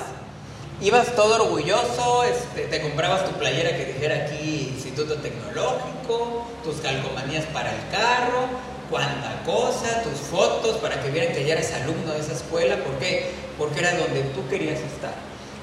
ibas 0.79 1.13
todo 1.17 1.35
orgulloso, 1.35 2.23
este, 2.23 2.61
te 2.67 2.81
comprabas 2.81 3.25
tu 3.25 3.31
playera 3.37 3.75
que 3.75 3.87
dijera 3.87 4.23
aquí 4.23 4.71
Instituto 4.73 5.15
Tecnológico, 5.15 6.47
tus 6.63 6.77
calcomanías 6.77 7.43
para 7.47 7.71
el 7.71 7.81
carro, 7.91 8.47
cuánta 8.89 9.43
cosa, 9.45 10.01
tus 10.03 10.17
fotos 10.17 10.77
para 10.77 11.03
que 11.03 11.11
vieran 11.11 11.33
que 11.33 11.43
ya 11.43 11.55
eres 11.55 11.73
alumno 11.73 12.13
de 12.13 12.21
esa 12.21 12.31
escuela. 12.31 12.77
¿Por 12.77 12.93
qué? 12.99 13.31
Porque 13.57 13.79
era 13.81 13.97
donde 13.97 14.21
tú 14.33 14.47
querías 14.47 14.79
estar. 14.79 15.13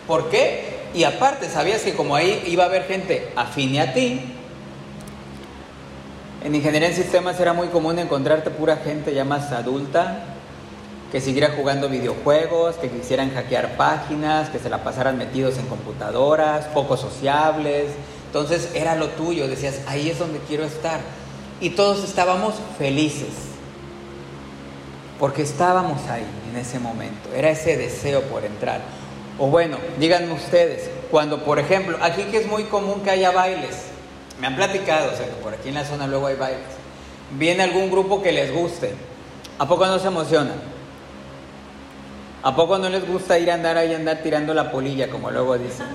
¿Por 0.07 0.29
qué? 0.29 0.75
Y 0.97 1.05
aparte, 1.05 1.50
sabías 1.50 1.83
que 1.83 1.93
como 1.93 2.17
ahí 2.17 2.43
iba 2.47 2.65
a 2.65 2.69
haber 2.69 2.85
gente 2.85 3.31
afine 3.37 3.83
a 3.83 3.93
ti, 3.93 4.19
en 6.43 6.55
ingeniería 6.55 6.88
en 6.88 6.95
sistemas 6.95 7.38
era 7.38 7.53
muy 7.53 7.69
común 7.69 7.99
encontrarte 7.99 8.49
pura 8.49 8.79
gente 8.79 9.12
ya 9.12 9.23
más 9.23 9.53
adulta, 9.53 10.25
que 11.12 11.21
siguiera 11.21 11.53
jugando 11.55 11.91
videojuegos, 11.91 12.76
que 12.76 12.88
quisieran 12.88 13.35
hackear 13.35 13.76
páginas, 13.76 14.49
que 14.49 14.59
se 14.59 14.71
la 14.71 14.83
pasaran 14.83 15.19
metidos 15.19 15.59
en 15.59 15.67
computadoras, 15.67 16.65
poco 16.69 16.97
sociables. 16.97 17.91
Entonces 18.29 18.71
era 18.75 18.97
lo 18.97 19.09
tuyo, 19.11 19.49
decías, 19.49 19.83
ahí 19.87 20.09
es 20.09 20.19
donde 20.19 20.38
quiero 20.49 20.65
estar. 20.65 21.00
Y 21.61 21.71
todos 21.71 22.05
estábamos 22.05 22.55
felices, 22.79 23.35
porque 25.21 25.43
estábamos 25.43 26.09
ahí 26.09 26.26
en 26.50 26.57
ese 26.59 26.79
momento, 26.79 27.29
era 27.37 27.50
ese 27.50 27.76
deseo 27.76 28.23
por 28.23 28.47
entrar. 28.47 28.96
O 29.38 29.49
bueno, 29.49 29.76
díganme 29.99 30.33
ustedes, 30.33 30.90
cuando 31.11 31.45
por 31.45 31.59
ejemplo, 31.59 31.99
aquí 32.00 32.23
que 32.25 32.38
es 32.38 32.47
muy 32.47 32.64
común 32.64 33.02
que 33.02 33.11
haya 33.11 33.31
bailes, 33.31 33.76
me 34.40 34.47
han 34.47 34.57
platicado, 34.57 35.12
o 35.12 35.16
sea, 35.16 35.26
que 35.26 35.33
por 35.43 35.52
aquí 35.55 35.69
en 35.69 35.75
la 35.75 35.85
zona 35.85 36.07
luego 36.07 36.26
hay 36.26 36.37
bailes, 36.37 36.64
viene 37.33 37.62
algún 37.62 37.90
grupo 37.90 38.23
que 38.23 38.33
les 38.33 38.52
guste, 38.52 38.95
¿a 39.59 39.69
poco 39.69 39.87
no 39.87 39.99
se 39.99 40.07
emocionan? 40.09 40.76
¿A 42.43 42.55
poco 42.55 42.78
no 42.78 42.88
les 42.88 43.07
gusta 43.07 43.38
ir 43.38 43.50
a 43.50 43.55
andar 43.55 43.76
ahí, 43.76 43.93
andar 43.93 44.19
tirando 44.23 44.55
la 44.55 44.71
polilla, 44.71 45.11
como 45.11 45.31
luego 45.31 45.59
dicen? 45.59 45.87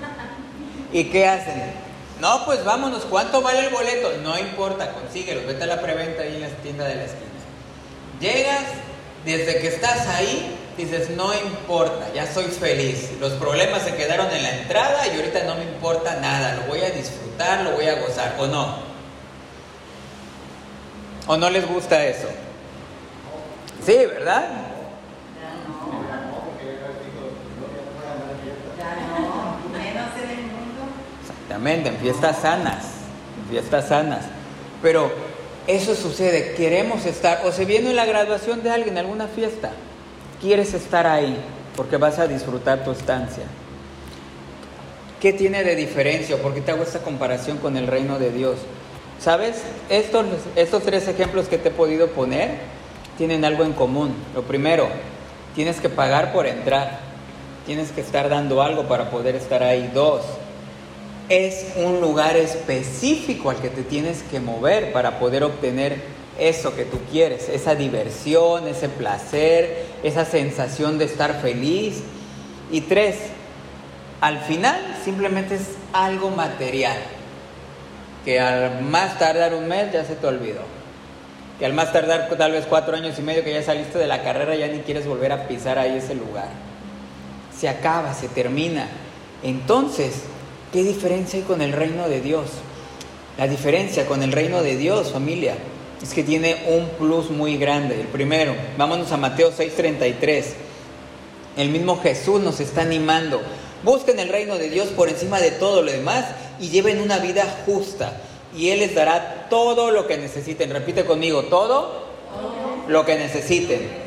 ¿Y 0.92 1.04
qué 1.04 1.26
hacen? 1.26 1.72
No, 2.20 2.44
pues 2.44 2.64
vámonos, 2.64 3.04
¿cuánto 3.06 3.42
vale 3.42 3.66
el 3.66 3.74
boleto? 3.74 4.10
No 4.22 4.38
importa, 4.38 4.92
consíguelo, 4.92 5.46
vete 5.46 5.64
a 5.64 5.66
la 5.66 5.80
preventa 5.80 6.22
ahí 6.22 6.36
en 6.36 6.42
la 6.42 6.48
tienda 6.48 6.84
de 6.84 6.94
la 6.94 7.04
esquina. 7.04 7.30
Llegas, 8.20 8.64
desde 9.24 9.60
que 9.60 9.68
estás 9.68 10.06
ahí, 10.08 10.56
dices, 10.76 11.10
no 11.10 11.32
importa, 11.34 12.12
ya 12.14 12.26
soy 12.26 12.46
feliz. 12.46 13.10
Los 13.20 13.32
problemas 13.34 13.82
se 13.82 13.94
quedaron 13.94 14.30
en 14.30 14.42
la 14.42 14.58
entrada 14.58 15.06
y 15.06 15.16
ahorita 15.16 15.44
no 15.44 15.54
me 15.54 15.64
importa 15.64 16.18
nada, 16.20 16.56
lo 16.56 16.62
voy 16.62 16.82
a 16.82 16.90
disfrutar, 16.90 17.62
lo 17.62 17.72
voy 17.72 17.86
a 17.86 18.00
gozar, 18.00 18.34
¿o 18.38 18.46
no? 18.46 18.76
¿O 21.26 21.36
no 21.36 21.50
les 21.50 21.66
gusta 21.68 22.04
eso? 22.04 22.28
Sí, 23.84 23.96
¿verdad? 23.96 24.48
Exactamente, 31.20 31.88
en 31.90 31.96
fiestas 31.98 32.38
sanas, 32.38 32.84
en 33.38 33.50
fiestas 33.50 33.88
sanas. 33.88 34.24
Pero 34.80 35.12
eso 35.66 35.94
sucede, 35.94 36.54
queremos 36.54 37.06
estar, 37.06 37.42
o 37.44 37.52
se 37.52 37.64
viene 37.64 37.94
la 37.94 38.04
graduación 38.04 38.62
de 38.62 38.70
alguien, 38.70 38.98
alguna 38.98 39.28
fiesta, 39.28 39.72
quieres 40.40 40.74
estar 40.74 41.06
ahí. 41.06 41.36
porque 41.76 41.96
vas 41.96 42.18
a 42.18 42.26
disfrutar 42.26 42.84
tu 42.84 42.90
estancia. 42.90 43.44
¿Qué 45.20 45.32
tiene 45.32 45.64
de 45.64 45.74
diferencia? 45.74 46.36
¿Por 46.36 46.52
qué 46.52 46.60
te 46.60 46.72
hago 46.72 46.82
esta 46.82 46.98
comparación 46.98 47.58
con 47.58 47.76
el 47.76 47.86
reino 47.86 48.18
de 48.18 48.30
Dios? 48.30 48.58
¿Sabes? 49.18 49.62
Estos, 49.88 50.26
estos 50.56 50.82
tres 50.82 51.06
ejemplos 51.08 51.48
que 51.48 51.58
te 51.58 51.68
he 51.68 51.72
podido 51.72 52.08
poner 52.08 52.58
tienen 53.16 53.44
algo 53.44 53.64
en 53.64 53.72
común. 53.72 54.14
Lo 54.34 54.42
primero, 54.42 54.88
tienes 55.54 55.80
que 55.80 55.88
pagar 55.88 56.32
por 56.32 56.46
entrar. 56.46 56.98
Tienes 57.64 57.92
que 57.92 58.00
estar 58.00 58.28
dando 58.28 58.60
algo 58.60 58.88
para 58.88 59.10
poder 59.10 59.36
estar 59.36 59.62
ahí. 59.62 59.90
Dos, 59.94 60.22
es 61.32 61.64
un 61.76 62.02
lugar 62.02 62.36
específico 62.36 63.48
al 63.48 63.56
que 63.56 63.70
te 63.70 63.82
tienes 63.82 64.22
que 64.24 64.38
mover 64.38 64.92
para 64.92 65.18
poder 65.18 65.44
obtener 65.44 65.96
eso 66.38 66.76
que 66.76 66.84
tú 66.84 66.98
quieres, 67.10 67.48
esa 67.48 67.74
diversión, 67.74 68.68
ese 68.68 68.90
placer, 68.90 69.86
esa 70.02 70.26
sensación 70.26 70.98
de 70.98 71.06
estar 71.06 71.40
feliz. 71.40 72.02
Y 72.70 72.82
tres, 72.82 73.16
al 74.20 74.40
final 74.40 74.78
simplemente 75.02 75.54
es 75.54 75.68
algo 75.94 76.28
material, 76.28 76.98
que 78.26 78.38
al 78.38 78.82
más 78.82 79.18
tardar 79.18 79.54
un 79.54 79.66
mes 79.68 79.90
ya 79.90 80.04
se 80.04 80.16
te 80.16 80.26
olvidó, 80.26 80.62
que 81.58 81.64
al 81.64 81.72
más 81.72 81.94
tardar 81.94 82.28
tal 82.36 82.52
vez 82.52 82.66
cuatro 82.66 82.94
años 82.94 83.18
y 83.18 83.22
medio 83.22 83.42
que 83.42 83.54
ya 83.54 83.62
saliste 83.62 83.98
de 83.98 84.06
la 84.06 84.22
carrera 84.22 84.54
ya 84.54 84.68
ni 84.68 84.80
quieres 84.80 85.06
volver 85.06 85.32
a 85.32 85.48
pisar 85.48 85.78
ahí 85.78 85.96
ese 85.96 86.14
lugar. 86.14 86.48
Se 87.58 87.70
acaba, 87.70 88.12
se 88.12 88.28
termina. 88.28 88.86
Entonces, 89.42 90.24
¿qué 90.72 90.82
diferencia 90.82 91.38
hay 91.38 91.44
con 91.44 91.62
el 91.62 91.72
reino 91.72 92.08
de 92.08 92.20
Dios? 92.20 92.46
La 93.38 93.46
diferencia 93.46 94.06
con 94.06 94.22
el 94.22 94.32
reino 94.32 94.62
de 94.62 94.76
Dios, 94.76 95.12
familia, 95.12 95.54
es 96.02 96.12
que 96.12 96.22
tiene 96.22 96.56
un 96.68 96.88
plus 96.98 97.30
muy 97.30 97.56
grande. 97.56 98.00
El 98.00 98.08
primero, 98.08 98.54
vámonos 98.76 99.12
a 99.12 99.16
Mateo 99.16 99.52
6:33. 99.52 100.54
El 101.56 101.68
mismo 101.68 102.00
Jesús 102.00 102.40
nos 102.40 102.60
está 102.60 102.82
animando. 102.82 103.40
Busquen 103.82 104.18
el 104.18 104.28
reino 104.28 104.56
de 104.56 104.70
Dios 104.70 104.88
por 104.88 105.08
encima 105.08 105.40
de 105.40 105.50
todo 105.50 105.82
lo 105.82 105.92
demás 105.92 106.26
y 106.60 106.68
lleven 106.70 107.00
una 107.00 107.18
vida 107.18 107.44
justa. 107.66 108.20
Y 108.56 108.70
Él 108.70 108.80
les 108.80 108.94
dará 108.94 109.46
todo 109.48 109.90
lo 109.90 110.06
que 110.06 110.18
necesiten. 110.18 110.70
Repite 110.70 111.04
conmigo, 111.04 111.44
todo 111.44 112.06
lo 112.88 113.04
que 113.04 113.16
necesiten. 113.16 114.01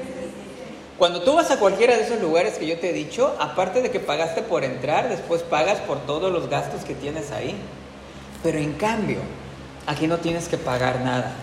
Cuando 0.97 1.21
tú 1.23 1.33
vas 1.33 1.51
a 1.51 1.59
cualquiera 1.59 1.97
de 1.97 2.03
esos 2.03 2.21
lugares 2.21 2.57
que 2.57 2.67
yo 2.67 2.79
te 2.79 2.89
he 2.89 2.93
dicho, 2.93 3.35
aparte 3.39 3.81
de 3.81 3.91
que 3.91 3.99
pagaste 3.99 4.41
por 4.41 4.63
entrar, 4.63 5.09
después 5.09 5.41
pagas 5.41 5.79
por 5.79 6.05
todos 6.05 6.31
los 6.31 6.49
gastos 6.49 6.85
que 6.85 6.93
tienes 6.93 7.31
ahí. 7.31 7.55
Pero 8.41 8.59
en 8.59 8.73
cambio, 8.73 9.17
aquí 9.87 10.07
no 10.07 10.19
tienes 10.19 10.47
que 10.47 10.57
pagar 10.57 11.01
nada. 11.01 11.33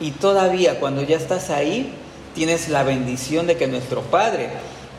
Y 0.00 0.10
todavía 0.10 0.80
cuando 0.80 1.02
ya 1.02 1.16
estás 1.16 1.50
ahí, 1.50 1.94
tienes 2.34 2.68
la 2.68 2.82
bendición 2.82 3.46
de 3.46 3.56
que 3.56 3.68
nuestro 3.68 4.02
Padre 4.02 4.48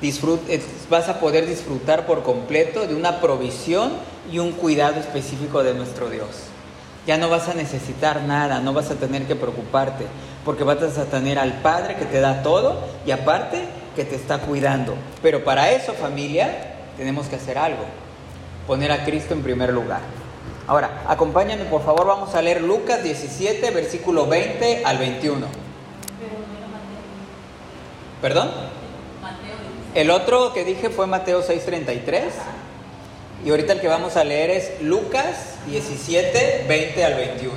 disfrute, 0.02 0.62
vas 0.90 1.10
a 1.10 1.20
poder 1.20 1.46
disfrutar 1.46 2.06
por 2.06 2.24
completo 2.24 2.88
de 2.88 2.96
una 2.96 3.20
provisión 3.20 3.92
y 4.32 4.40
un 4.40 4.54
cuidado 4.54 5.02
específico 5.02 5.62
de 5.62 5.74
nuestro 5.74 6.10
Dios. 6.10 6.53
Ya 7.06 7.18
no 7.18 7.30
vas 7.30 7.50
a 7.50 7.54
necesitar 7.54 8.22
nada, 8.22 8.60
no 8.60 8.74
vas 8.74 8.90
a 8.90 8.96
tener 8.96 9.24
que 9.24 9.36
preocuparte, 9.36 10.06
porque 10.46 10.64
vas 10.64 10.98
a 10.98 11.06
tener 11.06 11.38
al 11.38 11.54
Padre 11.62 11.96
que 11.96 12.06
te 12.06 12.22
da 12.22 12.42
todo 12.44 12.80
y 13.06 13.12
aparte 13.12 13.66
que 13.96 14.06
te 14.06 14.16
está 14.16 14.40
cuidando. 14.40 14.96
Pero 15.22 15.44
para 15.44 15.72
eso, 15.72 15.94
familia, 15.94 16.76
tenemos 16.98 17.28
que 17.28 17.36
hacer 17.36 17.58
algo, 17.58 17.84
poner 18.68 18.92
a 18.92 19.04
Cristo 19.04 19.34
en 19.34 19.44
primer 19.44 19.74
lugar. 19.74 20.02
Ahora, 20.66 21.04
acompáñame 21.08 21.66
por 21.66 21.84
favor, 21.84 22.08
vamos 22.08 22.34
a 22.36 22.42
leer 22.42 22.62
Lucas 22.62 23.04
17, 23.04 23.72
versículo 23.72 24.28
20 24.28 24.86
al 24.86 24.98
21. 24.98 25.46
¿Perdón? 28.22 28.50
El 29.94 30.10
otro 30.10 30.54
que 30.54 30.64
dije 30.64 30.90
fue 30.90 31.06
Mateo 31.06 31.44
6:33. 31.44 32.32
Y 33.46 33.50
ahorita 33.50 33.74
el 33.74 33.82
que 33.82 33.88
vamos 33.88 34.16
a 34.16 34.24
leer 34.24 34.50
es 34.52 34.82
Lucas 34.82 35.56
17, 35.68 36.66
20 36.68 37.04
al 37.04 37.16
21. 37.16 37.54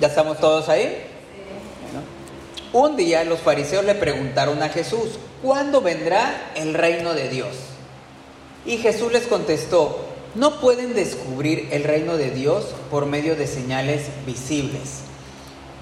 ¿Ya 0.00 0.08
estamos 0.08 0.38
todos 0.38 0.68
ahí? 0.68 1.06
Un 2.72 2.96
día 2.96 3.22
los 3.22 3.38
fariseos 3.38 3.84
le 3.84 3.94
preguntaron 3.94 4.60
a 4.60 4.68
Jesús, 4.68 5.20
¿cuándo 5.40 5.80
vendrá 5.80 6.50
el 6.56 6.74
reino 6.74 7.14
de 7.14 7.28
Dios? 7.28 7.54
Y 8.66 8.78
Jesús 8.78 9.12
les 9.12 9.28
contestó, 9.28 10.04
no 10.34 10.60
pueden 10.60 10.94
descubrir 10.94 11.68
el 11.70 11.84
reino 11.84 12.16
de 12.16 12.32
Dios 12.32 12.74
por 12.90 13.06
medio 13.06 13.36
de 13.36 13.46
señales 13.46 14.06
visibles. 14.26 15.02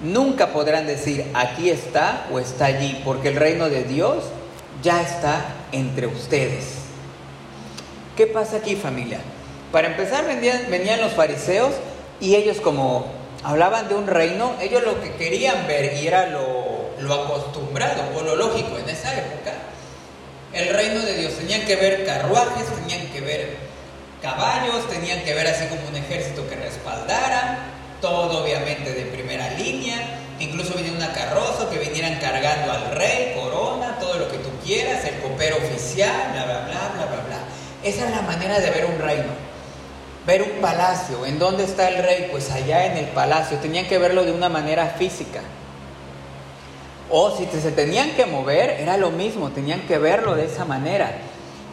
Nunca 0.03 0.53
podrán 0.53 0.85
decir, 0.85 1.25
aquí 1.33 1.71
está 1.71 2.27
o 2.31 2.37
está 2.37 2.65
allí, 2.65 3.01
porque 3.03 3.29
el 3.29 3.37
reino 3.37 3.69
de 3.69 3.83
Dios 3.83 4.25
ya 4.83 5.01
está 5.01 5.45
entre 5.71 6.07
ustedes. 6.07 6.75
¿Qué 8.15 8.27
pasa 8.27 8.57
aquí 8.57 8.75
familia? 8.75 9.19
Para 9.71 9.87
empezar 9.87 10.25
venían, 10.27 11.01
los 11.01 11.13
fariseos 11.13 11.73
y 12.19 12.35
ellos 12.35 12.61
como 12.61 13.07
hablaban 13.43 13.89
de 13.89 13.95
un 13.95 14.05
reino, 14.05 14.53
ellos 14.61 14.83
lo 14.83 15.01
que 15.01 15.13
querían 15.13 15.65
ver 15.65 15.97
y 15.97 16.07
era 16.07 16.27
lo, 16.27 16.91
lo 16.99 17.13
acostumbrado 17.13 18.03
o 18.15 18.21
lo 18.21 18.35
lógico 18.35 18.77
en 18.77 18.87
esa 18.89 19.17
época, 19.17 19.53
el 20.53 20.69
reino 20.69 21.01
de 21.01 21.15
Dios. 21.15 21.33
Tenían 21.33 21.61
que 21.65 21.75
ver 21.75 22.05
carruajes, 22.05 22.65
tenían 22.75 23.07
que 23.07 23.21
ver 23.21 23.57
caballos, 24.21 24.87
tenían 24.89 25.23
que 25.23 25.33
ver 25.33 25.47
así 25.47 25.65
como 25.65 25.87
un 25.89 25.95
ejército 25.95 26.47
que 26.47 26.55
respaldara, 26.55 27.71
todo 27.99 28.43
obviamente 28.43 28.93
de 28.93 29.05
primera 29.05 29.49
línea, 29.51 29.97
incluso 30.39 30.75
venía 30.75 30.91
una 30.91 31.13
carroza 31.13 31.69
que 31.69 31.79
vinieran 31.79 32.19
cargando 32.19 32.71
al 32.71 32.91
rey, 32.91 33.33
corona, 33.35 33.97
todo 33.99 34.12
quieras, 34.63 35.03
el 35.05 35.19
copero 35.19 35.57
oficial, 35.57 36.31
bla, 36.33 36.45
bla, 36.45 36.59
bla, 36.65 36.91
bla, 36.95 37.05
bla, 37.05 37.23
bla. 37.27 37.39
Esa 37.83 38.05
es 38.05 38.11
la 38.11 38.21
manera 38.21 38.59
de 38.59 38.69
ver 38.69 38.85
un 38.85 38.99
reino. 38.99 39.31
Ver 40.25 40.41
un 40.41 40.61
palacio. 40.61 41.25
¿En 41.25 41.37
dónde 41.37 41.65
está 41.65 41.89
el 41.89 42.03
rey? 42.03 42.29
Pues 42.31 42.49
allá 42.51 42.85
en 42.85 42.97
el 42.97 43.07
palacio. 43.07 43.57
Tenían 43.57 43.87
que 43.87 43.97
verlo 43.97 44.23
de 44.23 44.31
una 44.31 44.49
manera 44.49 44.87
física. 44.87 45.41
O 47.09 47.35
si 47.35 47.45
se 47.45 47.71
tenían 47.71 48.11
que 48.11 48.25
mover, 48.25 48.71
era 48.79 48.97
lo 48.97 49.11
mismo, 49.11 49.49
tenían 49.49 49.81
que 49.81 49.97
verlo 49.97 50.35
de 50.35 50.45
esa 50.45 50.65
manera. 50.65 51.11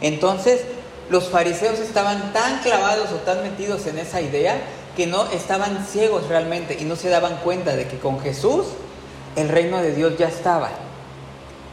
Entonces, 0.01 0.61
los 1.09 1.29
fariseos 1.29 1.79
estaban 1.79 2.33
tan 2.33 2.59
clavados 2.59 3.11
o 3.11 3.15
tan 3.17 3.41
metidos 3.41 3.87
en 3.87 3.97
esa 3.97 4.21
idea 4.21 4.57
que 4.95 5.07
no 5.07 5.25
estaban 5.31 5.85
ciegos 5.85 6.27
realmente 6.27 6.77
y 6.79 6.83
no 6.83 6.95
se 6.95 7.09
daban 7.09 7.37
cuenta 7.37 7.75
de 7.75 7.87
que 7.87 7.97
con 7.97 8.19
Jesús 8.19 8.67
el 9.35 9.49
reino 9.49 9.81
de 9.81 9.95
Dios 9.95 10.17
ya 10.17 10.27
estaba. 10.27 10.69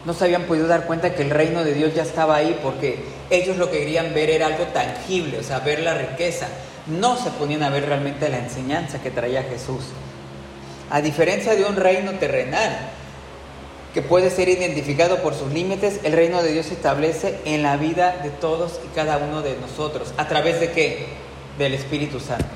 No 0.04 0.14
se 0.14 0.24
habían 0.24 0.44
podido 0.44 0.66
dar 0.66 0.86
cuenta 0.86 1.14
que 1.14 1.22
el 1.22 1.30
reino 1.30 1.64
de 1.64 1.74
Dios 1.74 1.94
ya 1.94 2.02
estaba 2.02 2.36
ahí 2.36 2.58
porque 2.62 3.00
ellos 3.30 3.56
lo 3.56 3.70
que 3.70 3.78
querían 3.78 4.14
ver 4.14 4.30
era 4.30 4.46
algo 4.46 4.64
tangible, 4.66 5.38
o 5.38 5.42
sea, 5.42 5.60
ver 5.60 5.80
la 5.80 5.94
riqueza. 5.94 6.48
No 6.86 7.16
se 7.16 7.30
ponían 7.30 7.62
a 7.62 7.70
ver 7.70 7.86
realmente 7.86 8.28
la 8.28 8.38
enseñanza 8.38 9.02
que 9.02 9.10
traía 9.10 9.42
Jesús. 9.42 9.84
A 10.90 11.02
diferencia 11.02 11.54
de 11.54 11.64
un 11.64 11.76
reino 11.76 12.12
terrenal, 12.12 12.78
que 13.92 14.02
puede 14.02 14.30
ser 14.30 14.48
identificado 14.48 15.18
por 15.22 15.34
sus 15.34 15.52
límites, 15.52 16.00
el 16.04 16.12
reino 16.12 16.42
de 16.42 16.52
Dios 16.52 16.66
se 16.66 16.74
establece 16.74 17.38
en 17.44 17.62
la 17.62 17.76
vida 17.76 18.20
de 18.22 18.30
todos 18.30 18.80
y 18.84 18.94
cada 18.94 19.18
uno 19.18 19.42
de 19.42 19.56
nosotros. 19.56 20.14
¿A 20.16 20.28
través 20.28 20.60
de 20.60 20.70
qué? 20.72 21.06
Del 21.58 21.74
Espíritu 21.74 22.20
Santo. 22.20 22.46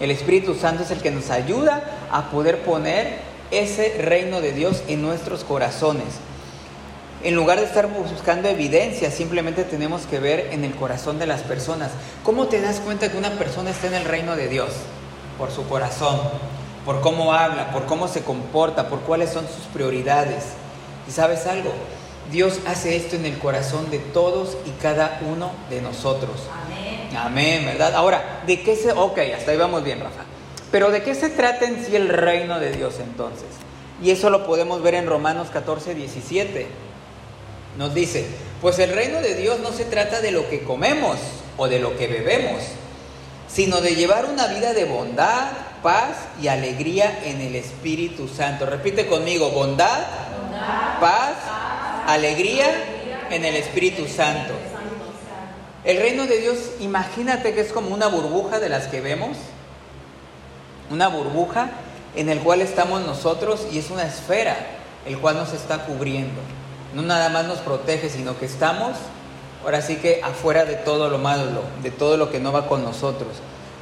El 0.00 0.10
Espíritu 0.10 0.54
Santo 0.54 0.82
es 0.82 0.90
el 0.90 1.02
que 1.02 1.10
nos 1.10 1.30
ayuda 1.30 2.08
a 2.10 2.30
poder 2.30 2.62
poner 2.62 3.18
ese 3.50 3.96
reino 4.00 4.40
de 4.40 4.52
Dios 4.52 4.82
en 4.88 5.02
nuestros 5.02 5.44
corazones. 5.44 6.06
En 7.22 7.34
lugar 7.34 7.58
de 7.58 7.66
estar 7.66 7.86
buscando 7.86 8.48
evidencia, 8.48 9.10
simplemente 9.10 9.64
tenemos 9.64 10.02
que 10.02 10.18
ver 10.18 10.48
en 10.52 10.64
el 10.64 10.74
corazón 10.74 11.18
de 11.18 11.26
las 11.26 11.42
personas. 11.42 11.90
¿Cómo 12.24 12.46
te 12.46 12.62
das 12.62 12.80
cuenta 12.80 13.10
que 13.10 13.18
una 13.18 13.32
persona 13.32 13.70
está 13.70 13.88
en 13.88 13.94
el 13.94 14.04
reino 14.06 14.36
de 14.36 14.48
Dios? 14.48 14.70
Por 15.36 15.50
su 15.50 15.68
corazón, 15.68 16.18
por 16.86 17.02
cómo 17.02 17.34
habla, 17.34 17.72
por 17.72 17.84
cómo 17.84 18.08
se 18.08 18.22
comporta, 18.22 18.88
por 18.88 19.00
cuáles 19.00 19.30
son 19.30 19.44
sus 19.46 19.66
prioridades. 19.72 20.44
¿Y 21.06 21.12
sabes 21.12 21.46
algo? 21.46 21.72
Dios 22.32 22.60
hace 22.66 22.96
esto 22.96 23.16
en 23.16 23.26
el 23.26 23.38
corazón 23.38 23.90
de 23.90 23.98
todos 23.98 24.56
y 24.64 24.70
cada 24.82 25.20
uno 25.30 25.50
de 25.68 25.82
nosotros. 25.82 26.48
Amén. 26.64 27.16
Amén, 27.18 27.66
¿verdad? 27.66 27.94
Ahora, 27.96 28.42
¿de 28.46 28.62
qué 28.62 28.76
se... 28.76 28.92
Ok, 28.92 29.18
hasta 29.36 29.50
ahí 29.50 29.58
vamos 29.58 29.84
bien, 29.84 30.00
Rafa. 30.00 30.22
Pero 30.72 30.90
¿de 30.90 31.02
qué 31.02 31.14
se 31.14 31.28
trata 31.28 31.66
en 31.66 31.84
sí 31.84 31.96
el 31.96 32.08
reino 32.08 32.58
de 32.60 32.72
Dios 32.72 32.94
entonces? 32.98 33.48
Y 34.02 34.10
eso 34.10 34.30
lo 34.30 34.46
podemos 34.46 34.82
ver 34.82 34.94
en 34.94 35.06
Romanos 35.06 35.48
14, 35.52 35.94
17. 35.94 36.89
Nos 37.76 37.94
dice, 37.94 38.26
pues 38.60 38.78
el 38.78 38.92
reino 38.92 39.20
de 39.20 39.34
Dios 39.34 39.60
no 39.60 39.72
se 39.72 39.84
trata 39.84 40.20
de 40.20 40.32
lo 40.32 40.48
que 40.48 40.62
comemos 40.62 41.16
o 41.56 41.68
de 41.68 41.78
lo 41.78 41.96
que 41.96 42.06
bebemos, 42.06 42.62
sino 43.48 43.80
de 43.80 43.94
llevar 43.94 44.26
una 44.26 44.46
vida 44.48 44.72
de 44.72 44.84
bondad, 44.84 45.50
paz 45.82 46.16
y 46.40 46.48
alegría 46.48 47.20
en 47.24 47.40
el 47.40 47.56
Espíritu 47.56 48.28
Santo. 48.28 48.66
Repite 48.66 49.06
conmigo, 49.06 49.50
bondad, 49.50 50.04
paz, 51.00 51.36
alegría 52.06 52.66
en 53.30 53.44
el 53.44 53.56
Espíritu 53.56 54.06
Santo. 54.06 54.52
El 55.84 55.96
reino 55.98 56.26
de 56.26 56.38
Dios, 56.38 56.58
imagínate 56.80 57.54
que 57.54 57.62
es 57.62 57.72
como 57.72 57.94
una 57.94 58.08
burbuja 58.08 58.60
de 58.60 58.68
las 58.68 58.88
que 58.88 59.00
vemos, 59.00 59.36
una 60.90 61.08
burbuja 61.08 61.70
en 62.16 62.28
el 62.28 62.40
cual 62.40 62.60
estamos 62.60 63.00
nosotros 63.02 63.66
y 63.72 63.78
es 63.78 63.90
una 63.90 64.04
esfera. 64.04 64.56
el 65.06 65.18
cual 65.18 65.36
nos 65.36 65.54
está 65.54 65.86
cubriendo. 65.86 66.42
No 66.94 67.02
nada 67.02 67.28
más 67.28 67.46
nos 67.46 67.58
protege, 67.58 68.08
sino 68.08 68.38
que 68.38 68.46
estamos 68.46 68.96
ahora 69.64 69.82
sí 69.82 69.96
que 69.96 70.20
afuera 70.22 70.64
de 70.64 70.74
todo 70.74 71.08
lo 71.08 71.18
malo, 71.18 71.62
de 71.82 71.90
todo 71.90 72.16
lo 72.16 72.30
que 72.30 72.40
no 72.40 72.52
va 72.52 72.66
con 72.66 72.82
nosotros. 72.82 73.28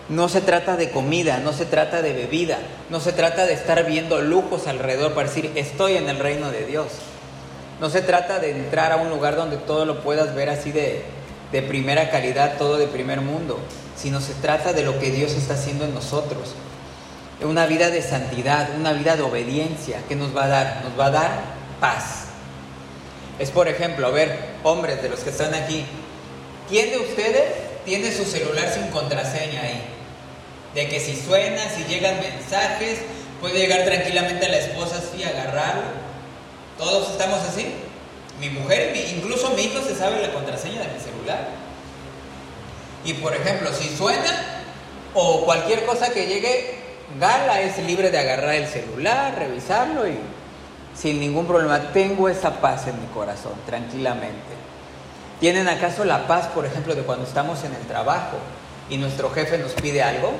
No 0.09 0.29
se 0.29 0.41
trata 0.41 0.77
de 0.77 0.91
comida, 0.91 1.39
no 1.39 1.53
se 1.53 1.67
trata 1.67 2.01
de 2.01 2.15
bebida, 2.15 2.59
no 2.89 2.99
se 2.99 3.13
trata 3.13 3.45
de 3.45 3.53
estar 3.53 3.85
viendo 3.85 4.21
lujos 4.23 4.67
alrededor 4.67 5.13
para 5.13 5.29
decir 5.29 5.53
estoy 5.55 5.97
en 5.97 6.09
el 6.09 6.19
reino 6.19 6.51
de 6.51 6.65
Dios. 6.65 6.87
No 7.81 7.91
se 7.91 8.01
trata 8.01 8.39
de 8.39 8.51
entrar 8.51 8.91
a 8.93 8.97
un 8.97 9.11
lugar 9.11 9.37
donde 9.37 9.57
todo 9.57 9.85
lo 9.85 10.01
puedas 10.01 10.35
ver 10.35 10.49
así 10.49 10.73
de, 10.73 11.05
de 11.53 11.63
primera 11.63 12.11
calidad, 12.11 12.57
todo 12.57 12.79
de 12.79 12.87
primer 12.87 13.21
mundo, 13.21 13.59
sino 13.97 14.21
se 14.21 14.33
trata 14.35 14.73
de 14.73 14.83
lo 14.83 14.99
que 14.99 15.11
Dios 15.11 15.33
está 15.33 15.55
haciendo 15.55 15.85
en 15.85 15.95
nosotros. 15.95 16.55
Una 17.43 17.67
vida 17.67 17.91
de 17.91 18.03
santidad, 18.03 18.71
una 18.77 18.95
vida 18.95 19.15
de 19.15 19.23
obediencia, 19.23 20.01
que 20.09 20.17
nos 20.17 20.37
va 20.37 20.45
a 20.45 20.49
dar? 20.49 20.83
Nos 20.85 20.99
va 20.99 21.07
a 21.07 21.11
dar 21.11 21.31
paz. 21.81 22.28
Es 23.39 23.51
por 23.51 23.69
ejemplo, 23.69 24.07
a 24.07 24.11
ver, 24.11 24.37
hombres 24.65 25.01
de 25.01 25.09
los 25.09 25.21
que 25.21 25.31
están 25.31 25.55
aquí, 25.55 25.85
¿quién 26.69 26.91
de 26.91 26.99
ustedes 26.99 27.45
tiene 27.85 28.13
su 28.13 28.25
celular 28.25 28.73
sin 28.73 28.89
contraseña 28.89 29.63
ahí? 29.63 29.83
De 30.75 30.89
que 30.89 30.99
si 30.99 31.15
suena, 31.15 31.69
si 31.71 31.85
llegan 31.85 32.21
mensajes, 32.21 32.99
puede 33.41 33.59
llegar 33.59 33.85
tranquilamente 33.85 34.47
a 34.47 34.49
la 34.49 34.59
esposa 34.59 34.97
así, 34.99 35.23
agarrarlo. 35.23 35.83
Todos 36.77 37.11
estamos 37.11 37.39
así. 37.41 37.67
Mi 38.41 38.51
mujer, 38.51 38.95
incluso 39.17 39.51
mi 39.51 39.63
hijo 39.63 39.83
se 39.83 39.95
sabe 39.95 40.21
la 40.21 40.33
contraseña 40.33 40.81
de 40.81 40.95
mi 40.95 41.01
celular. 41.01 41.49
Y 43.05 43.15
por 43.15 43.35
ejemplo, 43.35 43.71
si 43.73 43.97
suena 43.97 44.65
o 45.15 45.45
cualquier 45.45 45.85
cosa 45.87 46.11
que 46.13 46.27
llegue, 46.27 46.75
Gala 47.19 47.63
es 47.63 47.79
libre 47.79 48.11
de 48.11 48.19
agarrar 48.19 48.55
el 48.55 48.67
celular, 48.67 49.35
revisarlo 49.39 50.07
y 50.07 50.19
sin 51.01 51.21
ningún 51.21 51.47
problema. 51.47 51.93
Tengo 51.93 52.29
esa 52.29 52.61
paz 52.61 52.89
en 52.89 53.01
mi 53.01 53.07
corazón, 53.09 53.53
tranquilamente. 53.67 54.59
¿Tienen 55.41 55.69
acaso 55.69 56.05
la 56.05 56.27
paz, 56.27 56.49
por 56.49 56.67
ejemplo, 56.67 56.95
de 56.95 57.03
cuando 57.03 57.25
estamos 57.25 57.63
en 57.65 57.75
el 57.75 57.87
trabajo 57.87 58.39
y 58.91 58.97
nuestro 58.97 59.31
jefe 59.31 59.59
nos 59.59 59.73
pide 59.73 60.03
algo? 60.03 60.33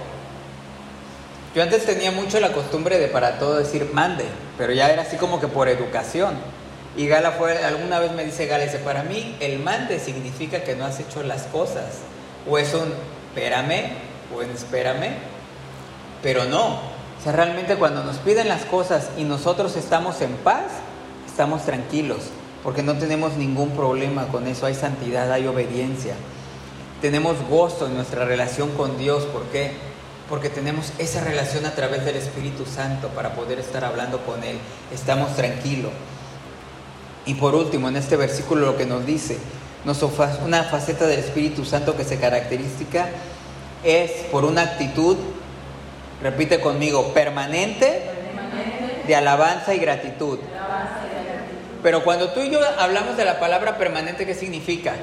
Yo 1.55 1.63
antes 1.63 1.87
tenía 1.87 2.11
mucho 2.11 2.41
la 2.41 2.53
costumbre 2.53 2.99
de 2.99 3.09
para 3.09 3.39
todo 3.39 3.57
decir 3.57 3.91
mande, 3.93 4.25
pero 4.57 4.73
ya 4.73 4.91
era 4.91 5.03
así 5.03 5.17
como 5.17 5.41
que 5.41 5.47
por 5.47 5.69
educación. 5.69 6.35
Y 6.97 7.07
Gala 7.07 7.33
fue, 7.33 7.65
alguna 7.65 8.01
vez 8.01 8.11
me 8.13 8.25
dice 8.25 8.47
Gala, 8.47 8.65
dice, 8.65 8.79
para 8.79 9.05
mí 9.05 9.37
el 9.39 9.61
mande 9.61 10.01
significa 10.01 10.65
que 10.65 10.75
no 10.75 10.85
has 10.85 10.99
hecho 10.99 11.23
las 11.23 11.45
cosas. 11.45 12.01
O 12.49 12.59
es 12.59 12.75
un 12.75 12.93
espérame, 13.29 13.93
o 14.35 14.39
un 14.39 14.51
espérame, 14.51 15.13
pero 16.23 16.45
no. 16.45 16.81
O 17.19 17.23
sea, 17.23 17.33
realmente 17.33 17.77
cuando 17.77 18.05
nos 18.05 18.17
piden 18.19 18.49
las 18.49 18.65
cosas 18.65 19.11
y 19.17 19.25
nosotros 19.25 19.77
estamos 19.77 20.21
en 20.21 20.33
paz, 20.37 20.67
estamos 21.27 21.65
tranquilos, 21.65 22.19
porque 22.63 22.83
no 22.83 22.97
tenemos 22.97 23.37
ningún 23.37 23.71
problema 23.71 24.29
con 24.29 24.47
eso, 24.47 24.67
hay 24.67 24.75
santidad, 24.75 25.31
hay 25.33 25.47
obediencia. 25.47 26.15
Tenemos 27.01 27.37
gozo 27.49 27.87
en 27.87 27.95
nuestra 27.95 28.25
relación 28.25 28.71
con 28.71 28.99
Dios, 28.99 29.25
¿por 29.25 29.43
qué? 29.45 29.73
Porque 30.29 30.49
tenemos 30.49 30.93
esa 30.99 31.23
relación 31.23 31.65
a 31.67 31.75
través 31.75 32.05
del 32.05 32.17
Espíritu 32.17 32.67
Santo 32.67 33.09
para 33.09 33.35
poder 33.35 33.59
estar 33.59 33.85
hablando 33.85 34.19
con 34.25 34.45
Él. 34.45 34.59
Estamos 34.93 35.35
tranquilos. 35.35 35.93
Y 37.25 37.35
por 37.35 37.55
último, 37.55 37.89
en 37.89 37.97
este 37.97 38.17
versículo 38.17 38.67
lo 38.67 38.77
que 38.77 38.87
nos 38.87 39.07
dice, 39.07 39.39
una 40.45 40.65
faceta 40.65 41.07
del 41.07 41.21
Espíritu 41.21 41.65
Santo 41.65 41.97
que 41.97 42.05
se 42.05 42.19
caracteriza 42.19 43.07
es 43.85 44.11
por 44.31 44.45
una 44.45 44.63
actitud 44.63 45.17
Repite 46.23 46.61
conmigo, 46.61 47.13
permanente, 47.15 48.03
de 49.07 49.17
alabanza 49.17 49.75
y 49.75 49.79
gratitud. 49.79 50.39
Pero 51.83 52.03
cuando 52.03 52.31
tú 52.31 52.41
y 52.41 52.51
yo 52.51 52.61
hablamos 52.79 53.17
de 53.17 53.25
la 53.25 53.39
palabra 53.39 53.79
permanente, 53.79 54.27
¿qué 54.27 54.35
significa? 54.35 54.95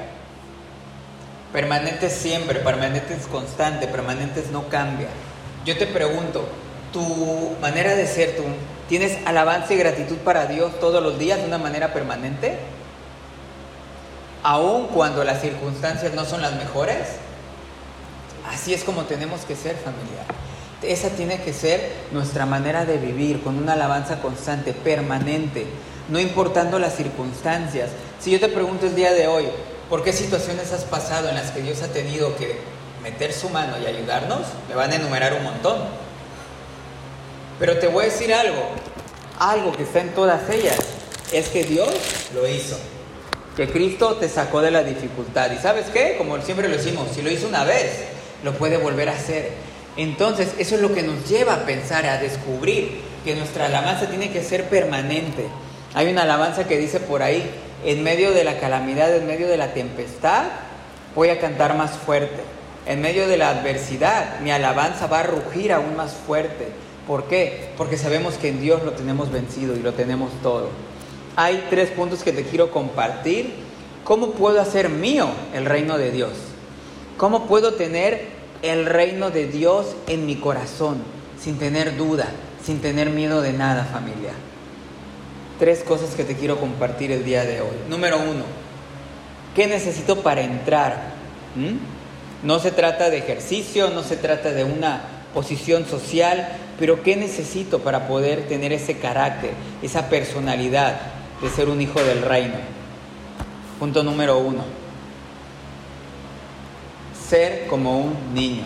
Permanente 1.52 2.10
siempre, 2.10 2.60
permanente 2.60 3.14
es 3.14 3.26
constante, 3.26 3.86
permanente 3.86 4.44
no 4.52 4.68
cambia. 4.68 5.08
Yo 5.64 5.78
te 5.78 5.86
pregunto, 5.86 6.46
¿tu 6.92 7.56
manera 7.60 7.94
de 7.94 8.06
ser, 8.06 8.36
tú 8.36 8.42
tienes 8.88 9.18
alabanza 9.26 9.72
y 9.72 9.78
gratitud 9.78 10.16
para 10.18 10.46
Dios 10.46 10.78
todos 10.80 11.02
los 11.02 11.18
días 11.18 11.40
de 11.40 11.46
una 11.46 11.58
manera 11.58 11.94
permanente? 11.94 12.58
Aun 14.42 14.88
cuando 14.88 15.24
las 15.24 15.40
circunstancias 15.40 16.12
no 16.12 16.24
son 16.24 16.42
las 16.42 16.54
mejores. 16.54 17.16
Así 18.52 18.74
es 18.74 18.84
como 18.84 19.02
tenemos 19.04 19.40
que 19.40 19.56
ser 19.56 19.76
familia. 19.76 20.22
Esa 20.82 21.08
tiene 21.10 21.40
que 21.40 21.52
ser 21.52 21.80
nuestra 22.12 22.44
manera 22.44 22.84
de 22.84 22.98
vivir, 22.98 23.42
con 23.42 23.56
una 23.56 23.72
alabanza 23.72 24.20
constante, 24.20 24.72
permanente, 24.74 25.66
no 26.08 26.20
importando 26.20 26.78
las 26.78 26.94
circunstancias. 26.94 27.90
Si 28.20 28.30
yo 28.30 28.38
te 28.38 28.48
pregunto 28.48 28.86
el 28.86 28.94
día 28.94 29.12
de 29.12 29.26
hoy, 29.26 29.46
¿por 29.88 30.04
qué 30.04 30.12
situaciones 30.12 30.72
has 30.72 30.84
pasado 30.84 31.28
en 31.28 31.34
las 31.34 31.50
que 31.50 31.62
Dios 31.62 31.82
ha 31.82 31.88
tenido 31.88 32.36
que 32.36 32.58
meter 33.02 33.32
su 33.32 33.48
mano 33.48 33.76
y 33.82 33.86
ayudarnos? 33.86 34.42
Me 34.68 34.74
van 34.74 34.92
a 34.92 34.96
enumerar 34.96 35.32
un 35.34 35.44
montón. 35.44 35.78
Pero 37.58 37.78
te 37.78 37.88
voy 37.88 38.04
a 38.04 38.08
decir 38.08 38.34
algo, 38.34 38.62
algo 39.38 39.72
que 39.72 39.84
está 39.84 40.00
en 40.00 40.14
todas 40.14 40.48
ellas, 40.50 40.78
es 41.32 41.48
que 41.48 41.64
Dios 41.64 41.88
lo 42.34 42.46
hizo. 42.46 42.78
Que 43.56 43.70
Cristo 43.70 44.16
te 44.16 44.28
sacó 44.28 44.60
de 44.60 44.70
la 44.70 44.82
dificultad. 44.82 45.50
¿Y 45.52 45.56
sabes 45.56 45.86
qué? 45.86 46.16
Como 46.18 46.40
siempre 46.42 46.68
lo 46.68 46.76
decimos, 46.76 47.08
si 47.14 47.22
lo 47.22 47.30
hizo 47.30 47.48
una 47.48 47.64
vez, 47.64 48.04
lo 48.44 48.52
puede 48.52 48.76
volver 48.76 49.08
a 49.08 49.12
hacer. 49.12 49.65
Entonces, 49.96 50.54
eso 50.58 50.74
es 50.74 50.80
lo 50.80 50.92
que 50.94 51.02
nos 51.02 51.28
lleva 51.28 51.54
a 51.54 51.66
pensar, 51.66 52.06
a 52.06 52.18
descubrir 52.18 53.00
que 53.24 53.34
nuestra 53.34 53.66
alabanza 53.66 54.08
tiene 54.08 54.30
que 54.30 54.42
ser 54.42 54.68
permanente. 54.68 55.46
Hay 55.94 56.08
una 56.08 56.22
alabanza 56.22 56.68
que 56.68 56.76
dice 56.76 57.00
por 57.00 57.22
ahí, 57.22 57.48
en 57.84 58.02
medio 58.02 58.32
de 58.32 58.44
la 58.44 58.58
calamidad, 58.58 59.14
en 59.14 59.26
medio 59.26 59.48
de 59.48 59.56
la 59.56 59.72
tempestad, 59.72 60.44
voy 61.14 61.30
a 61.30 61.40
cantar 61.40 61.76
más 61.76 61.92
fuerte. 61.92 62.42
En 62.86 63.00
medio 63.00 63.26
de 63.26 63.36
la 63.36 63.48
adversidad, 63.48 64.40
mi 64.40 64.50
alabanza 64.50 65.06
va 65.06 65.20
a 65.20 65.22
rugir 65.24 65.72
aún 65.72 65.96
más 65.96 66.12
fuerte. 66.12 66.68
¿Por 67.06 67.24
qué? 67.24 67.70
Porque 67.76 67.96
sabemos 67.96 68.34
que 68.34 68.48
en 68.48 68.60
Dios 68.60 68.82
lo 68.82 68.92
tenemos 68.92 69.32
vencido 69.32 69.76
y 69.76 69.80
lo 69.80 69.94
tenemos 69.94 70.30
todo. 70.42 70.68
Hay 71.36 71.66
tres 71.70 71.90
puntos 71.90 72.22
que 72.22 72.32
te 72.32 72.44
quiero 72.44 72.70
compartir. 72.70 73.54
¿Cómo 74.04 74.32
puedo 74.32 74.60
hacer 74.60 74.88
mío 74.88 75.28
el 75.54 75.64
reino 75.64 75.98
de 75.98 76.10
Dios? 76.10 76.32
¿Cómo 77.16 77.46
puedo 77.46 77.74
tener 77.74 78.35
el 78.62 78.86
reino 78.86 79.30
de 79.30 79.46
Dios 79.46 79.96
en 80.06 80.26
mi 80.26 80.36
corazón, 80.36 80.98
sin 81.40 81.58
tener 81.58 81.96
duda, 81.96 82.28
sin 82.64 82.80
tener 82.80 83.10
miedo 83.10 83.42
de 83.42 83.52
nada, 83.52 83.84
familia. 83.84 84.32
Tres 85.58 85.82
cosas 85.82 86.14
que 86.14 86.24
te 86.24 86.36
quiero 86.36 86.58
compartir 86.58 87.12
el 87.12 87.24
día 87.24 87.44
de 87.44 87.60
hoy. 87.60 87.76
Número 87.88 88.18
uno, 88.18 88.44
¿qué 89.54 89.66
necesito 89.66 90.22
para 90.22 90.42
entrar? 90.42 91.14
¿Mm? 91.54 92.46
No 92.46 92.58
se 92.58 92.70
trata 92.70 93.10
de 93.10 93.18
ejercicio, 93.18 93.90
no 93.90 94.02
se 94.02 94.16
trata 94.16 94.50
de 94.50 94.64
una 94.64 95.02
posición 95.32 95.86
social, 95.86 96.48
pero 96.78 97.02
¿qué 97.02 97.16
necesito 97.16 97.80
para 97.80 98.06
poder 98.06 98.48
tener 98.48 98.72
ese 98.72 98.98
carácter, 98.98 99.52
esa 99.82 100.08
personalidad 100.08 100.98
de 101.42 101.50
ser 101.50 101.68
un 101.68 101.80
hijo 101.80 102.02
del 102.02 102.22
reino? 102.22 102.56
Punto 103.78 104.02
número 104.02 104.38
uno 104.38 104.85
ser 107.28 107.66
como 107.66 107.98
un 107.98 108.34
niño. 108.34 108.64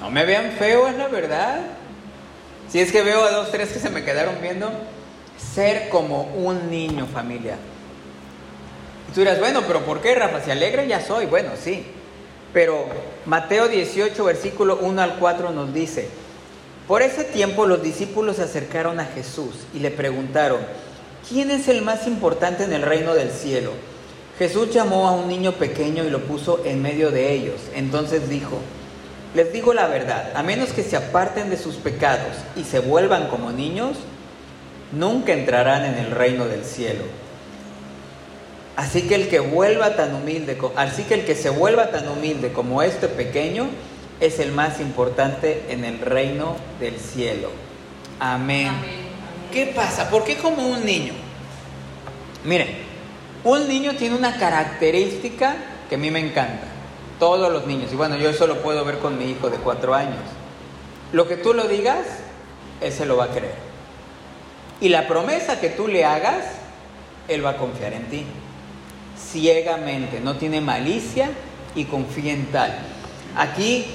No 0.00 0.10
me 0.10 0.24
vean 0.24 0.52
feo, 0.58 0.88
es 0.88 0.96
la 0.96 1.08
verdad. 1.08 1.60
Si 2.68 2.80
es 2.80 2.90
que 2.90 3.02
veo 3.02 3.22
a 3.22 3.30
dos, 3.30 3.50
tres 3.50 3.70
que 3.70 3.78
se 3.78 3.90
me 3.90 4.04
quedaron 4.04 4.36
viendo, 4.40 4.70
ser 5.54 5.88
como 5.90 6.22
un 6.22 6.70
niño, 6.70 7.06
familia. 7.06 7.56
Y 9.08 9.14
tú 9.14 9.20
dirás, 9.20 9.38
bueno, 9.38 9.62
pero 9.66 9.84
¿por 9.84 10.00
qué, 10.00 10.14
Rafa? 10.14 10.40
Si 10.40 10.50
alegre 10.50 10.88
ya 10.88 11.00
soy. 11.00 11.26
Bueno, 11.26 11.50
sí. 11.62 11.86
Pero 12.52 12.86
Mateo 13.26 13.68
18, 13.68 14.24
versículo 14.24 14.78
1 14.82 15.02
al 15.02 15.16
4 15.18 15.50
nos 15.52 15.72
dice, 15.72 16.08
por 16.88 17.02
ese 17.02 17.24
tiempo 17.24 17.66
los 17.66 17.82
discípulos 17.82 18.36
se 18.36 18.42
acercaron 18.42 19.00
a 19.00 19.06
Jesús 19.06 19.54
y 19.72 19.78
le 19.78 19.90
preguntaron, 19.90 20.60
¿quién 21.28 21.50
es 21.50 21.68
el 21.68 21.82
más 21.82 22.06
importante 22.06 22.64
en 22.64 22.72
el 22.72 22.82
reino 22.82 23.14
del 23.14 23.30
cielo? 23.30 23.72
Jesús 24.38 24.70
llamó 24.70 25.08
a 25.08 25.12
un 25.12 25.28
niño 25.28 25.52
pequeño 25.52 26.04
y 26.04 26.10
lo 26.10 26.20
puso 26.20 26.62
en 26.64 26.82
medio 26.82 27.10
de 27.10 27.32
ellos. 27.32 27.60
Entonces 27.74 28.28
dijo, 28.28 28.58
les 29.34 29.52
digo 29.52 29.74
la 29.74 29.86
verdad, 29.86 30.32
a 30.34 30.42
menos 30.42 30.70
que 30.70 30.82
se 30.82 30.96
aparten 30.96 31.50
de 31.50 31.56
sus 31.56 31.76
pecados 31.76 32.36
y 32.56 32.64
se 32.64 32.78
vuelvan 32.78 33.28
como 33.28 33.52
niños, 33.52 33.96
nunca 34.92 35.32
entrarán 35.32 35.84
en 35.84 35.94
el 35.94 36.10
reino 36.10 36.46
del 36.46 36.64
cielo. 36.64 37.04
Así 38.76 39.02
que 39.02 39.14
el 39.14 39.28
que 39.28 39.40
vuelva 39.40 39.96
tan 39.96 40.14
humilde, 40.14 40.58
así 40.76 41.02
que 41.04 41.14
el 41.14 41.24
que 41.24 41.34
se 41.34 41.50
vuelva 41.50 41.90
tan 41.90 42.08
humilde 42.08 42.52
como 42.52 42.82
este 42.82 43.08
pequeño 43.08 43.68
es 44.20 44.38
el 44.38 44.52
más 44.52 44.80
importante 44.80 45.64
en 45.68 45.84
el 45.84 45.98
reino 46.00 46.56
del 46.80 46.98
cielo. 46.98 47.50
Amén. 48.18 48.72
¿Qué 49.52 49.66
pasa? 49.66 50.08
¿Por 50.08 50.24
qué 50.24 50.36
como 50.36 50.66
un 50.66 50.84
niño? 50.86 51.12
Miren, 52.44 52.91
un 53.44 53.68
niño 53.68 53.94
tiene 53.96 54.16
una 54.16 54.38
característica 54.38 55.56
que 55.88 55.96
a 55.96 55.98
mí 55.98 56.10
me 56.10 56.20
encanta. 56.20 56.66
Todos 57.18 57.52
los 57.52 57.66
niños. 57.66 57.92
Y 57.92 57.96
bueno, 57.96 58.16
yo 58.16 58.30
eso 58.30 58.46
lo 58.46 58.62
puedo 58.62 58.84
ver 58.84 58.98
con 58.98 59.18
mi 59.18 59.30
hijo 59.30 59.50
de 59.50 59.58
cuatro 59.58 59.94
años. 59.94 60.20
Lo 61.12 61.28
que 61.28 61.36
tú 61.36 61.54
lo 61.54 61.68
digas, 61.68 62.06
él 62.80 62.92
se 62.92 63.06
lo 63.06 63.16
va 63.16 63.24
a 63.24 63.28
creer. 63.28 63.72
Y 64.82 64.88
la 64.88 65.06
promesa 65.06 65.60
que 65.60 65.68
tú 65.68 65.86
le 65.86 66.04
hagas, 66.04 66.44
Él 67.28 67.44
va 67.44 67.50
a 67.50 67.56
confiar 67.56 67.92
en 67.92 68.06
ti. 68.06 68.24
Ciegamente, 69.16 70.20
no 70.20 70.36
tiene 70.36 70.60
malicia 70.60 71.30
y 71.76 71.84
confía 71.84 72.32
en 72.32 72.46
tal. 72.46 72.76
Aquí 73.36 73.86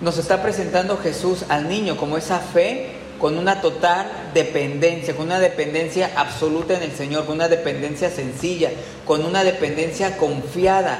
nos 0.00 0.18
está 0.18 0.42
presentando 0.42 0.98
Jesús 0.98 1.44
al 1.48 1.68
niño 1.68 1.96
como 1.96 2.16
esa 2.16 2.40
fe 2.40 3.03
con 3.18 3.38
una 3.38 3.60
total 3.60 4.06
dependencia, 4.34 5.14
con 5.14 5.26
una 5.26 5.40
dependencia 5.40 6.10
absoluta 6.16 6.74
en 6.74 6.82
el 6.82 6.92
Señor, 6.92 7.26
con 7.26 7.36
una 7.36 7.48
dependencia 7.48 8.10
sencilla, 8.10 8.70
con 9.06 9.24
una 9.24 9.44
dependencia 9.44 10.16
confiada, 10.16 10.98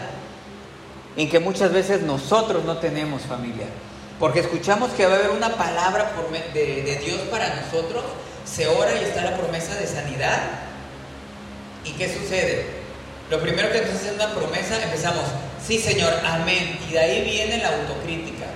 en 1.17 1.29
que 1.29 1.41
muchas 1.41 1.73
veces 1.73 2.03
nosotros 2.03 2.65
no 2.65 2.79
tenemos 2.79 3.23
familia. 3.23 3.67
Porque 4.19 4.41
escuchamos 4.41 4.91
que 4.93 5.07
va 5.07 5.15
a 5.15 5.17
haber 5.17 5.31
una 5.31 5.51
palabra 5.51 6.13
de, 6.53 6.83
de 6.83 6.97
Dios 7.05 7.19
para 7.31 7.55
nosotros, 7.57 8.05
se 8.45 8.67
ora 8.67 8.93
y 9.01 9.05
está 9.05 9.23
la 9.23 9.37
promesa 9.37 9.75
de 9.75 9.87
sanidad. 9.87 10.41
¿Y 11.85 11.91
qué 11.93 12.09
sucede? 12.09 12.67
Lo 13.31 13.41
primero 13.41 13.71
que 13.73 13.81
nos 13.81 13.91
hace 13.91 14.13
una 14.15 14.35
promesa, 14.35 14.83
empezamos, 14.83 15.25
sí 15.67 15.79
Señor, 15.79 16.13
amén. 16.25 16.79
Y 16.89 16.93
de 16.93 16.99
ahí 16.99 17.25
viene 17.25 17.59
la 17.59 17.69
autocrítica. 17.69 18.47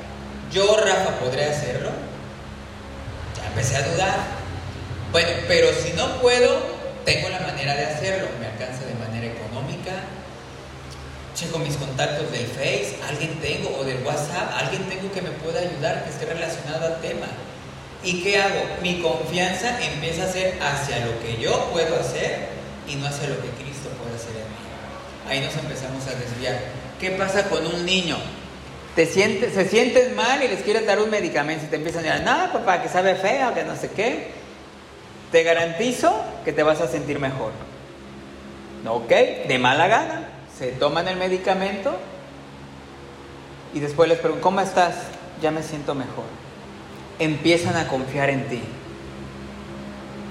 Yo, 0.53 0.77
Rafa, 0.77 1.19
¿podré 1.19 1.47
hacerlo? 1.47 1.91
Empecé 3.59 3.75
a 3.75 3.83
dudar. 3.91 4.19
Bueno, 5.11 5.31
pero 5.49 5.67
si 5.73 5.93
no 5.95 6.21
puedo, 6.21 6.63
tengo 7.05 7.29
la 7.29 7.41
manera 7.41 7.75
de 7.75 7.87
hacerlo. 7.87 8.29
Me 8.39 8.47
alcanza 8.47 8.87
de 8.87 8.95
manera 8.95 9.35
económica. 9.35 9.91
Checo 11.35 11.59
mis 11.59 11.75
contactos 11.75 12.31
del 12.31 12.47
Face, 12.47 12.95
alguien 13.09 13.41
tengo, 13.41 13.77
o 13.77 13.83
del 13.83 14.01
WhatsApp, 14.05 14.53
alguien 14.55 14.89
tengo 14.89 15.11
que 15.11 15.23
me 15.23 15.31
pueda 15.31 15.59
ayudar, 15.59 16.05
que 16.05 16.11
esté 16.11 16.27
relacionado 16.27 16.87
al 16.87 17.01
tema. 17.01 17.27
¿Y 18.05 18.23
qué 18.23 18.41
hago? 18.41 18.63
Mi 18.81 19.01
confianza 19.01 19.77
empieza 19.83 20.23
a 20.23 20.33
ser 20.33 20.57
hacia 20.63 21.05
lo 21.05 21.19
que 21.19 21.43
yo 21.43 21.69
puedo 21.73 21.99
hacer 21.99 22.51
y 22.87 22.95
no 22.95 23.09
hacia 23.09 23.27
lo 23.27 23.43
que 23.43 23.51
Cristo 23.61 23.89
puede 24.01 24.15
hacer 24.15 24.37
en 24.37 24.47
mí. 24.55 25.29
Ahí 25.29 25.41
nos 25.41 25.57
empezamos 25.57 26.07
a 26.07 26.15
desviar. 26.15 26.61
¿Qué 27.01 27.11
pasa 27.11 27.49
con 27.49 27.67
un 27.67 27.85
niño? 27.85 28.19
Te 28.99 29.07
sientes, 29.07 29.55
se 29.55 29.69
sienten 29.69 30.17
mal 30.17 30.43
y 30.43 30.49
les 30.49 30.63
quieres 30.63 30.85
dar 30.85 30.99
un 30.99 31.09
medicamento 31.09 31.65
y 31.65 31.69
te 31.69 31.77
empiezan 31.77 32.05
a 32.05 32.15
decir, 32.15 32.27
no, 32.27 32.53
papá, 32.53 32.83
que 32.83 32.89
sabe 32.89 33.15
feo, 33.15 33.55
que 33.55 33.63
no 33.63 33.77
sé 33.77 33.93
qué. 33.93 34.33
Te 35.31 35.45
garantizo 35.45 36.21
que 36.45 36.53
te 36.53 36.65
vas 36.65 36.81
a 36.81 36.89
sentir 36.89 37.21
mejor. 37.21 37.53
¿Ok? 38.89 39.09
De 39.47 39.57
mala 39.57 39.87
gana. 39.87 40.29
Se 40.59 40.73
toman 40.73 41.07
el 41.07 41.17
medicamento 41.17 41.97
y 43.73 43.79
después 43.79 44.09
les 44.09 44.19
pregunto, 44.19 44.43
¿cómo 44.43 44.61
estás? 44.63 44.97
Ya 45.41 45.53
me 45.53 45.63
siento 45.63 45.95
mejor. 45.95 46.25
Empiezan 47.21 47.77
a 47.77 47.87
confiar 47.87 48.31
en 48.31 48.49
ti. 48.49 48.63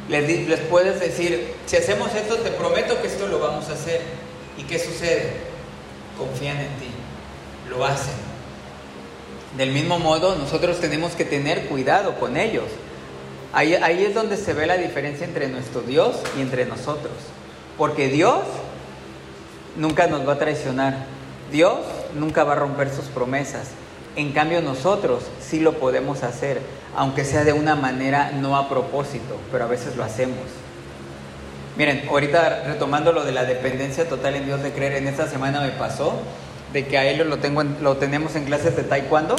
Les, 0.09 0.45
les 0.45 0.59
puedes 0.59 0.99
decir, 0.99 1.55
si 1.67 1.77
hacemos 1.77 2.13
esto, 2.13 2.35
te 2.39 2.49
prometo 2.49 3.01
que 3.01 3.07
esto 3.07 3.27
lo 3.27 3.39
vamos 3.39 3.69
a 3.69 3.75
hacer. 3.75 4.01
¿Y 4.57 4.63
qué 4.63 4.77
sucede? 4.77 5.31
Confían 6.17 6.57
en 6.57 6.67
ti. 6.79 6.89
Lo 7.69 7.85
hacen. 7.85 8.26
Del 9.55 9.71
mismo 9.71 9.97
modo, 9.97 10.35
nosotros 10.35 10.79
tenemos 10.79 11.13
que 11.13 11.25
tener 11.25 11.67
cuidado 11.67 12.19
con 12.19 12.35
ellos. 12.37 12.65
Ahí, 13.53 13.73
es 13.73 14.13
donde 14.13 14.37
se 14.37 14.53
ve 14.53 14.67
la 14.67 14.77
diferencia 14.77 15.25
entre 15.25 15.47
nuestro 15.47 15.81
Dios 15.81 16.17
y 16.37 16.41
entre 16.41 16.65
nosotros. 16.65 17.13
Porque 17.77 18.09
Dios 18.09 18.41
nunca 19.77 20.07
nos 20.07 20.27
va 20.27 20.33
a 20.33 20.37
traicionar. 20.37 21.05
Dios 21.51 21.79
nunca 22.13 22.43
va 22.43 22.53
a 22.53 22.57
romper 22.57 22.93
sus 22.93 23.05
promesas. 23.05 23.69
En 24.15 24.33
cambio 24.33 24.61
nosotros 24.61 25.23
sí 25.39 25.59
lo 25.59 25.73
podemos 25.73 26.23
hacer, 26.23 26.61
aunque 26.95 27.23
sea 27.23 27.43
de 27.43 27.53
una 27.53 27.75
manera 27.75 28.31
no 28.31 28.57
a 28.57 28.67
propósito, 28.67 29.37
pero 29.51 29.63
a 29.63 29.67
veces 29.67 29.95
lo 29.95 30.03
hacemos. 30.03 30.37
Miren, 31.77 32.09
ahorita 32.09 32.63
retomando 32.65 33.13
lo 33.13 33.23
de 33.23 33.31
la 33.31 33.45
dependencia 33.45 34.09
total 34.09 34.35
en 34.35 34.45
Dios 34.45 34.63
de 34.63 34.71
creer, 34.71 34.93
en 34.93 35.07
esta 35.07 35.27
semana 35.27 35.61
me 35.61 35.69
pasó 35.69 36.13
de 36.73 36.85
que 36.85 36.97
a 36.97 37.05
él 37.05 37.17
lo, 37.27 37.97
tenemos 37.97 38.35
en 38.35 38.45
clases 38.45 38.75
de 38.75 38.83
taekwondo. 38.83 39.35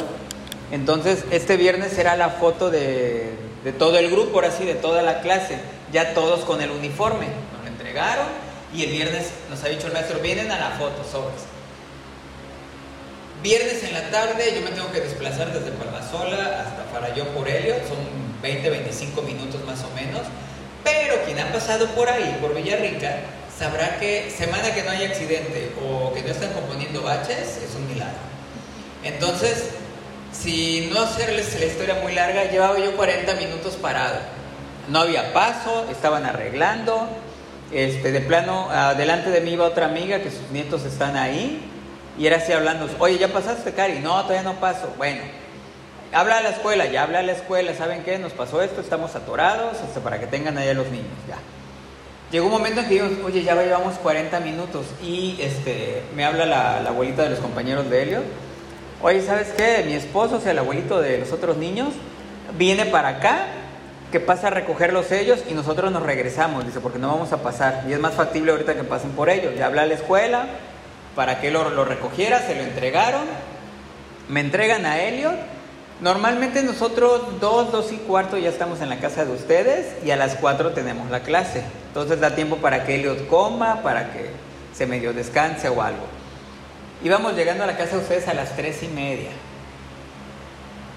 Entonces, 0.71 1.25
este 1.31 1.57
viernes 1.57 1.93
será 1.93 2.15
la 2.15 2.29
foto 2.29 2.69
de, 2.69 3.31
de 3.63 3.71
todo 3.71 3.97
el 3.97 4.09
grupo, 4.09 4.35
ahora 4.35 4.51
sí, 4.51 4.65
de 4.65 4.75
toda 4.75 5.01
la 5.01 5.21
clase, 5.21 5.57
ya 5.91 6.13
todos 6.13 6.41
con 6.41 6.61
el 6.61 6.71
uniforme. 6.71 7.27
Nos 7.53 7.63
lo 7.63 7.67
entregaron 7.67 8.27
y 8.73 8.83
el 8.83 8.91
viernes 8.91 9.31
nos 9.49 9.63
ha 9.63 9.67
dicho 9.67 9.87
el 9.87 9.93
maestro, 9.93 10.19
vienen 10.19 10.51
a 10.51 10.59
la 10.59 10.69
foto, 10.71 11.03
sobres. 11.03 11.43
Viernes 13.41 13.83
en 13.83 13.93
la 13.93 14.09
tarde 14.09 14.53
yo 14.53 14.61
me 14.61 14.71
tengo 14.71 14.91
que 14.91 14.99
desplazar 14.99 15.53
desde 15.53 15.71
Palmasola 15.71 16.61
hasta 16.61 16.83
Farallón 16.91 17.27
por 17.29 17.47
Helio, 17.47 17.75
son 17.87 17.97
20, 18.41 18.69
25 18.69 19.21
minutos 19.21 19.63
más 19.65 19.79
o 19.83 19.95
menos, 19.95 20.21
pero 20.83 21.23
quien 21.23 21.39
ha 21.39 21.51
pasado 21.51 21.87
por 21.91 22.09
ahí, 22.09 22.37
por 22.41 22.53
Villarrica, 22.53 23.15
sabrá 23.59 23.99
que 23.99 24.31
semana 24.31 24.73
que 24.73 24.83
no 24.83 24.91
hay 24.91 25.03
accidente 25.03 25.73
o 25.83 26.13
que 26.13 26.21
no 26.21 26.29
están 26.29 26.53
componiendo 26.53 27.01
baches 27.01 27.57
es 27.57 27.75
un 27.75 27.87
milagro. 27.89 28.15
Entonces, 29.03 29.71
si 30.31 30.89
no 30.93 31.01
hacerles 31.01 31.59
la 31.59 31.65
historia 31.65 31.95
muy 32.01 32.13
larga, 32.13 32.45
llevaba 32.45 32.79
yo 32.79 32.95
40 32.95 33.33
minutos 33.35 33.75
parado. 33.75 34.19
No 34.87 34.99
había 35.01 35.33
paso, 35.33 35.87
estaban 35.91 36.25
arreglando. 36.25 37.09
Este, 37.73 38.11
de 38.13 38.21
plano, 38.21 38.71
adelante 38.71 39.29
de 39.29 39.41
mí 39.41 39.51
iba 39.51 39.65
otra 39.65 39.87
amiga 39.87 40.21
que 40.21 40.31
sus 40.31 40.49
nietos 40.51 40.85
están 40.85 41.17
ahí. 41.17 41.61
Y 42.17 42.27
era 42.27 42.37
así 42.37 42.53
hablando, 42.53 42.89
oye, 42.99 43.17
¿ya 43.17 43.27
pasaste, 43.27 43.73
Cari? 43.73 43.99
No, 43.99 44.21
todavía 44.23 44.43
no 44.43 44.59
paso. 44.59 44.93
Bueno, 44.97 45.21
habla 46.13 46.37
a 46.37 46.41
la 46.41 46.49
escuela, 46.49 46.85
ya 46.85 47.03
habla 47.03 47.19
a 47.19 47.23
la 47.23 47.33
escuela, 47.33 47.73
¿saben 47.73 48.03
qué? 48.03 48.17
Nos 48.19 48.31
pasó 48.31 48.61
esto, 48.61 48.79
estamos 48.79 49.15
atorados, 49.15 49.77
hasta 49.81 49.99
para 49.99 50.19
que 50.19 50.27
tengan 50.27 50.57
allá 50.57 50.73
los 50.73 50.87
niños, 50.87 51.07
ya. 51.27 51.37
Llegó 52.31 52.45
un 52.45 52.51
momento 52.51 52.81
en 52.81 52.87
que 52.87 52.93
dijimos, 53.01 53.25
oye, 53.25 53.43
ya 53.43 53.55
llevamos 53.55 53.95
40 53.95 54.39
minutos 54.41 54.85
y 55.01 55.37
este, 55.41 56.03
me 56.15 56.25
habla 56.25 56.45
la, 56.45 56.79
la 56.81 56.89
abuelita 56.89 57.23
de 57.23 57.31
los 57.31 57.39
compañeros 57.39 57.89
de 57.89 58.03
Helio. 58.03 58.21
Oye, 59.01 59.21
¿sabes 59.21 59.47
qué? 59.57 59.83
Mi 59.85 59.93
esposo, 59.93 60.35
o 60.35 60.39
sea, 60.39 60.51
el 60.51 60.59
abuelito 60.59 61.01
de 61.01 61.17
los 61.17 61.31
otros 61.31 61.57
niños, 61.57 61.89
viene 62.57 62.85
para 62.85 63.09
acá, 63.09 63.47
que 64.11 64.19
pasa 64.19 64.47
a 64.47 64.49
recoger 64.49 64.93
los 64.93 65.05
sellos 65.05 65.43
y 65.49 65.53
nosotros 65.53 65.91
nos 65.91 66.03
regresamos, 66.03 66.65
dice, 66.65 66.79
porque 66.79 66.99
no 66.99 67.07
vamos 67.07 67.31
a 67.31 67.41
pasar. 67.41 67.83
Y 67.87 67.93
es 67.93 67.99
más 67.99 68.13
factible 68.13 68.51
ahorita 68.51 68.75
que 68.75 68.83
pasen 68.83 69.11
por 69.11 69.29
ellos. 69.29 69.53
Ya 69.57 69.67
habla 69.67 69.83
a 69.83 69.85
la 69.85 69.93
escuela 69.93 70.47
para 71.15 71.41
que 71.41 71.51
lo, 71.51 71.69
lo 71.69 71.85
recogiera, 71.85 72.41
se 72.41 72.55
lo 72.55 72.61
entregaron, 72.61 73.23
me 74.27 74.39
entregan 74.41 74.85
a 74.85 74.99
Helio. 74.99 75.31
Normalmente 76.01 76.63
nosotros 76.63 77.41
dos, 77.41 77.73
dos 77.73 77.91
y 77.91 77.97
cuarto 77.97 78.37
ya 78.37 78.47
estamos 78.47 78.79
en 78.79 78.87
la 78.87 78.99
casa 78.99 79.25
de 79.25 79.33
ustedes 79.33 79.85
y 80.05 80.11
a 80.11 80.15
las 80.15 80.35
cuatro 80.35 80.71
tenemos 80.71 81.09
la 81.09 81.21
clase. 81.21 81.61
Entonces 81.87 82.21
da 82.21 82.35
tiempo 82.35 82.57
para 82.57 82.85
que 82.85 82.95
Elliot 82.95 83.27
coma, 83.27 83.81
para 83.81 84.13
que 84.13 84.29
se 84.73 84.85
medio 84.85 85.11
descanse 85.11 85.67
o 85.67 85.81
algo. 85.81 86.05
Íbamos 87.03 87.35
llegando 87.35 87.65
a 87.65 87.67
la 87.67 87.75
casa 87.75 87.97
de 87.97 88.03
ustedes 88.03 88.29
a 88.29 88.33
las 88.33 88.55
tres 88.55 88.81
y 88.81 88.87
media. 88.87 89.29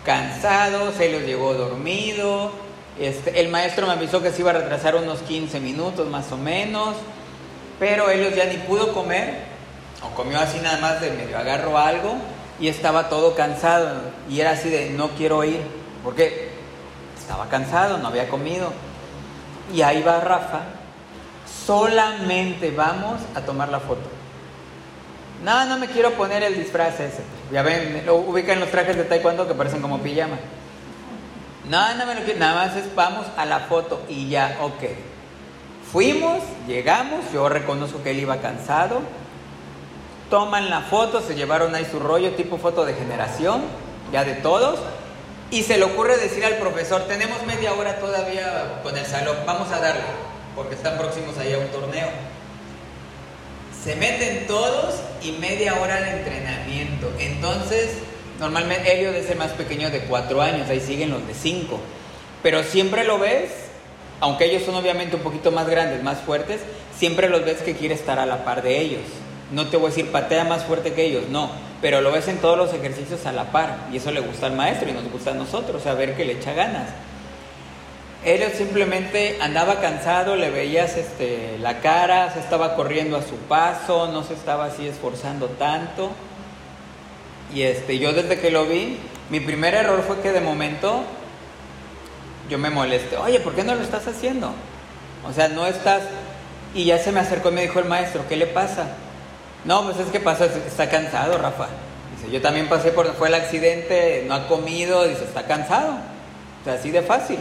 Cansados, 0.04 1.00
Elliot 1.00 1.24
llegó 1.24 1.54
dormido. 1.54 2.52
Este, 2.96 3.40
el 3.40 3.48
maestro 3.48 3.88
me 3.88 3.94
avisó 3.94 4.22
que 4.22 4.30
se 4.30 4.42
iba 4.42 4.50
a 4.50 4.54
retrasar 4.54 4.94
unos 4.94 5.20
15 5.22 5.58
minutos 5.58 6.08
más 6.08 6.30
o 6.30 6.36
menos. 6.36 6.94
Pero 7.80 8.08
Elliot 8.08 8.36
ya 8.36 8.44
ni 8.44 8.58
pudo 8.58 8.92
comer. 8.92 9.34
O 10.04 10.14
comió 10.14 10.38
así 10.38 10.60
nada 10.60 10.78
más 10.78 11.00
de 11.00 11.10
medio 11.10 11.36
agarro 11.36 11.76
algo. 11.76 12.14
Y 12.62 12.68
estaba 12.68 13.10
todo 13.10 13.34
cansado. 13.34 13.90
Y 14.30 14.40
era 14.40 14.52
así 14.52 14.70
de 14.70 14.88
no 14.88 15.10
quiero 15.10 15.44
ir. 15.44 15.60
Porque 16.02 16.50
estaba 17.20 17.50
cansado, 17.50 17.98
no 17.98 18.08
había 18.08 18.30
comido. 18.30 18.72
Y 19.74 19.82
ahí 19.82 20.02
va 20.02 20.20
Rafa 20.20 20.60
solamente 21.66 22.70
vamos 22.70 23.20
a 23.34 23.40
tomar 23.40 23.68
la 23.68 23.80
foto. 23.80 24.08
No, 25.44 25.64
no 25.66 25.78
me 25.78 25.88
quiero 25.88 26.12
poner 26.12 26.42
el 26.42 26.54
disfraz 26.54 27.00
ese. 27.00 27.22
Ya 27.50 27.62
ven, 27.62 28.02
lo 28.06 28.16
ubican 28.16 28.60
los 28.60 28.70
trajes 28.70 28.96
de 28.96 29.04
taekwondo 29.04 29.46
que 29.48 29.54
parecen 29.54 29.82
como 29.82 29.98
pijama. 29.98 30.36
No, 31.68 31.94
no 31.94 32.06
me 32.06 32.14
lo 32.14 32.22
quiero, 32.22 32.40
nada 32.40 32.66
más 32.66 32.76
es 32.76 32.94
vamos 32.94 33.26
a 33.36 33.44
la 33.44 33.60
foto 33.60 34.02
y 34.08 34.28
ya, 34.28 34.58
ok. 34.60 34.82
Fuimos, 35.92 36.42
llegamos, 36.66 37.24
yo 37.32 37.48
reconozco 37.48 38.02
que 38.02 38.12
él 38.12 38.20
iba 38.20 38.38
cansado. 38.38 39.00
Toman 40.32 40.70
la 40.70 40.80
foto, 40.80 41.20
se 41.20 41.34
llevaron 41.34 41.74
ahí 41.74 41.84
su 41.84 42.00
rollo 42.00 42.30
tipo 42.30 42.56
foto 42.56 42.86
de 42.86 42.94
generación, 42.94 43.60
ya 44.10 44.24
de 44.24 44.32
todos. 44.32 44.80
Y 45.50 45.62
se 45.62 45.76
le 45.76 45.84
ocurre 45.84 46.16
decir 46.16 46.42
al 46.46 46.56
profesor, 46.56 47.02
tenemos 47.02 47.44
media 47.44 47.74
hora 47.74 47.98
todavía 47.98 48.80
con 48.82 48.96
el 48.96 49.04
salón, 49.04 49.36
vamos 49.44 49.70
a 49.70 49.78
darle 49.78 50.00
porque 50.56 50.74
están 50.74 50.96
próximos 50.96 51.36
ahí 51.36 51.52
a 51.52 51.58
un 51.58 51.66
torneo. 51.66 52.08
Se 53.84 53.94
meten 53.96 54.46
todos 54.46 54.94
y 55.22 55.32
media 55.32 55.78
hora 55.78 56.00
de 56.00 56.12
entrenamiento. 56.12 57.12
Entonces, 57.18 57.98
normalmente 58.40 58.90
Helio 58.90 59.10
es 59.10 59.28
el 59.28 59.36
más 59.36 59.50
pequeño 59.50 59.90
de 59.90 60.00
cuatro 60.04 60.40
años, 60.40 60.70
ahí 60.70 60.80
siguen 60.80 61.10
los 61.10 61.26
de 61.26 61.34
cinco. 61.34 61.78
Pero 62.42 62.62
siempre 62.62 63.04
lo 63.04 63.18
ves, 63.18 63.50
aunque 64.20 64.46
ellos 64.46 64.62
son 64.62 64.76
obviamente 64.76 65.14
un 65.14 65.22
poquito 65.22 65.52
más 65.52 65.68
grandes, 65.68 66.02
más 66.02 66.20
fuertes, 66.20 66.62
siempre 66.98 67.28
los 67.28 67.44
ves 67.44 67.58
que 67.58 67.76
quiere 67.76 67.94
estar 67.94 68.18
a 68.18 68.24
la 68.24 68.46
par 68.46 68.62
de 68.62 68.80
ellos. 68.80 69.02
No 69.52 69.66
te 69.68 69.76
voy 69.76 69.86
a 69.86 69.88
decir 69.90 70.10
patea 70.10 70.44
más 70.44 70.64
fuerte 70.64 70.94
que 70.94 71.04
ellos, 71.04 71.28
no, 71.28 71.50
pero 71.80 72.00
lo 72.00 72.10
ves 72.10 72.26
en 72.28 72.38
todos 72.38 72.56
los 72.56 72.72
ejercicios 72.72 73.26
a 73.26 73.32
la 73.32 73.52
par 73.52 73.86
y 73.92 73.98
eso 73.98 74.10
le 74.10 74.20
gusta 74.20 74.46
al 74.46 74.54
maestro 74.54 74.88
y 74.88 74.92
nos 74.92 75.10
gusta 75.10 75.32
a 75.32 75.34
nosotros, 75.34 75.82
saber 75.82 76.16
que 76.16 76.24
le 76.24 76.32
echa 76.32 76.54
ganas. 76.54 76.88
Elliot 78.24 78.54
simplemente 78.54 79.36
andaba 79.40 79.80
cansado, 79.80 80.36
le 80.36 80.50
veías 80.50 80.96
este, 80.96 81.58
la 81.58 81.80
cara, 81.80 82.32
se 82.32 82.38
estaba 82.38 82.76
corriendo 82.76 83.16
a 83.16 83.22
su 83.22 83.34
paso, 83.36 84.08
no 84.12 84.22
se 84.22 84.34
estaba 84.34 84.66
así 84.66 84.86
esforzando 84.86 85.48
tanto. 85.48 86.10
Y 87.52 87.62
este, 87.62 87.98
yo 87.98 88.12
desde 88.12 88.38
que 88.38 88.50
lo 88.50 88.66
vi, 88.66 88.96
mi 89.28 89.40
primer 89.40 89.74
error 89.74 90.02
fue 90.06 90.20
que 90.20 90.30
de 90.30 90.40
momento 90.40 91.02
yo 92.48 92.58
me 92.58 92.70
molesté. 92.70 93.16
Oye, 93.16 93.40
¿por 93.40 93.54
qué 93.54 93.64
no 93.64 93.74
lo 93.74 93.82
estás 93.82 94.06
haciendo? 94.06 94.52
O 95.28 95.32
sea, 95.32 95.48
no 95.48 95.66
estás... 95.66 96.02
Y 96.74 96.84
ya 96.84 96.98
se 96.98 97.12
me 97.12 97.20
acercó 97.20 97.50
y 97.50 97.52
me 97.52 97.62
dijo 97.62 97.80
el 97.80 97.86
maestro, 97.86 98.24
¿qué 98.28 98.36
le 98.36 98.46
pasa? 98.46 98.86
No, 99.64 99.84
pues 99.84 99.98
es 99.98 100.08
que 100.08 100.20
pasa, 100.20 100.46
está 100.46 100.88
cansado, 100.90 101.38
Rafa. 101.38 101.68
Dice, 102.16 102.32
yo 102.32 102.40
también 102.42 102.68
pasé 102.68 102.90
por, 102.90 103.14
fue 103.14 103.28
el 103.28 103.34
accidente, 103.34 104.24
no 104.26 104.34
ha 104.34 104.48
comido, 104.48 105.06
dice, 105.06 105.24
está 105.24 105.46
cansado. 105.46 105.92
O 106.60 106.64
sea, 106.64 106.74
así 106.74 106.90
de 106.90 107.02
fácil 107.02 107.38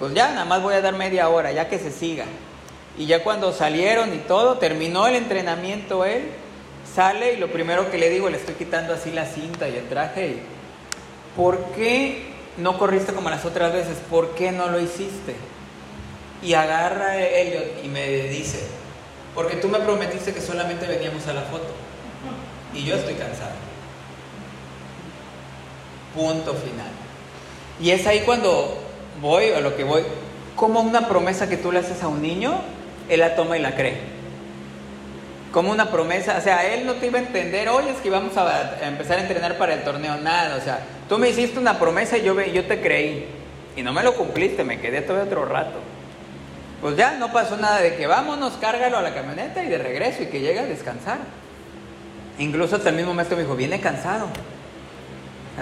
pues 0.00 0.14
ya 0.14 0.30
nada 0.30 0.46
más 0.46 0.62
voy 0.62 0.72
a 0.72 0.80
dar 0.80 0.96
media 0.96 1.28
hora, 1.28 1.52
ya 1.52 1.68
que 1.68 1.78
se 1.78 1.92
siga. 1.92 2.24
Y 2.96 3.04
ya 3.04 3.22
cuando 3.22 3.52
salieron 3.52 4.14
y 4.14 4.18
todo, 4.18 4.56
terminó 4.56 5.06
el 5.06 5.14
entrenamiento 5.14 6.06
él, 6.06 6.22
sale 6.94 7.34
y 7.34 7.36
lo 7.36 7.48
primero 7.52 7.90
que 7.90 7.98
le 7.98 8.08
digo, 8.08 8.30
le 8.30 8.38
estoy 8.38 8.54
quitando 8.54 8.94
así 8.94 9.12
la 9.12 9.26
cinta 9.26 9.68
y 9.68 9.76
el 9.76 9.86
traje. 9.90 10.26
Y, 10.28 10.42
¿Por 11.36 11.58
qué 11.76 12.30
no 12.56 12.78
corriste 12.78 13.12
como 13.12 13.28
las 13.28 13.44
otras 13.44 13.74
veces? 13.74 13.98
¿Por 14.10 14.34
qué 14.34 14.52
no 14.52 14.68
lo 14.68 14.80
hiciste? 14.80 15.36
Y 16.42 16.54
agarra 16.54 17.18
Elliot 17.18 17.84
y 17.84 17.88
me 17.88 18.06
dice, 18.28 18.66
porque 19.34 19.56
tú 19.56 19.68
me 19.68 19.78
prometiste 19.78 20.32
que 20.32 20.40
solamente 20.40 20.86
veníamos 20.86 21.26
a 21.26 21.32
la 21.32 21.42
foto. 21.42 21.68
Y 22.74 22.84
yo 22.84 22.96
estoy 22.96 23.14
cansado. 23.14 23.52
Punto 26.14 26.54
final. 26.54 26.90
Y 27.80 27.90
es 27.90 28.06
ahí 28.06 28.20
cuando 28.20 28.78
voy 29.20 29.50
a 29.50 29.60
lo 29.60 29.76
que 29.76 29.84
voy, 29.84 30.02
como 30.56 30.80
una 30.80 31.08
promesa 31.08 31.48
que 31.48 31.56
tú 31.56 31.72
le 31.72 31.78
haces 31.78 32.02
a 32.02 32.08
un 32.08 32.20
niño, 32.20 32.60
él 33.08 33.20
la 33.20 33.34
toma 33.34 33.56
y 33.56 33.62
la 33.62 33.74
cree. 33.74 33.96
Como 35.52 35.72
una 35.72 35.90
promesa, 35.90 36.36
o 36.38 36.40
sea, 36.40 36.66
él 36.72 36.86
no 36.86 36.94
te 36.94 37.06
iba 37.06 37.18
a 37.18 37.22
entender, 37.22 37.68
oye, 37.68 37.90
es 37.90 37.96
que 37.98 38.08
íbamos 38.08 38.36
a, 38.36 38.86
empezar 38.86 39.18
a 39.18 39.22
entrenar 39.22 39.58
para 39.58 39.74
el 39.74 39.82
torneo, 39.82 40.16
nada, 40.18 40.56
o 40.56 40.60
sea, 40.60 40.80
tú 41.08 41.18
me 41.18 41.28
hiciste 41.28 41.58
una 41.58 41.78
promesa 41.78 42.18
y 42.18 42.22
yo, 42.22 42.40
yo 42.40 42.64
te 42.66 42.80
creí, 42.80 43.26
y 43.74 43.82
no 43.82 43.92
me 43.92 44.04
lo 44.04 44.14
cumpliste, 44.14 44.62
me 44.62 44.80
quedé 44.80 45.00
todo 45.00 45.22
otro 45.22 45.44
rato. 45.44 45.78
Pues 46.80 46.96
ya 46.96 47.18
no 47.18 47.32
pasó 47.32 47.56
nada 47.56 47.80
de 47.80 47.96
que 47.96 48.06
vámonos, 48.06 48.54
cárgalo 48.54 48.98
a 48.98 49.02
la 49.02 49.14
camioneta 49.14 49.62
y 49.62 49.68
de 49.68 49.78
regreso 49.78 50.22
y 50.22 50.26
que 50.26 50.40
llegue 50.40 50.60
a 50.60 50.64
descansar. 50.64 51.18
Incluso 52.38 52.76
hasta 52.76 52.88
el 52.88 52.96
mismo 52.96 53.12
maestro 53.12 53.36
me 53.36 53.42
dijo, 53.42 53.54
viene 53.54 53.80
cansado. 53.80 54.28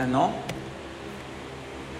No, 0.08 0.30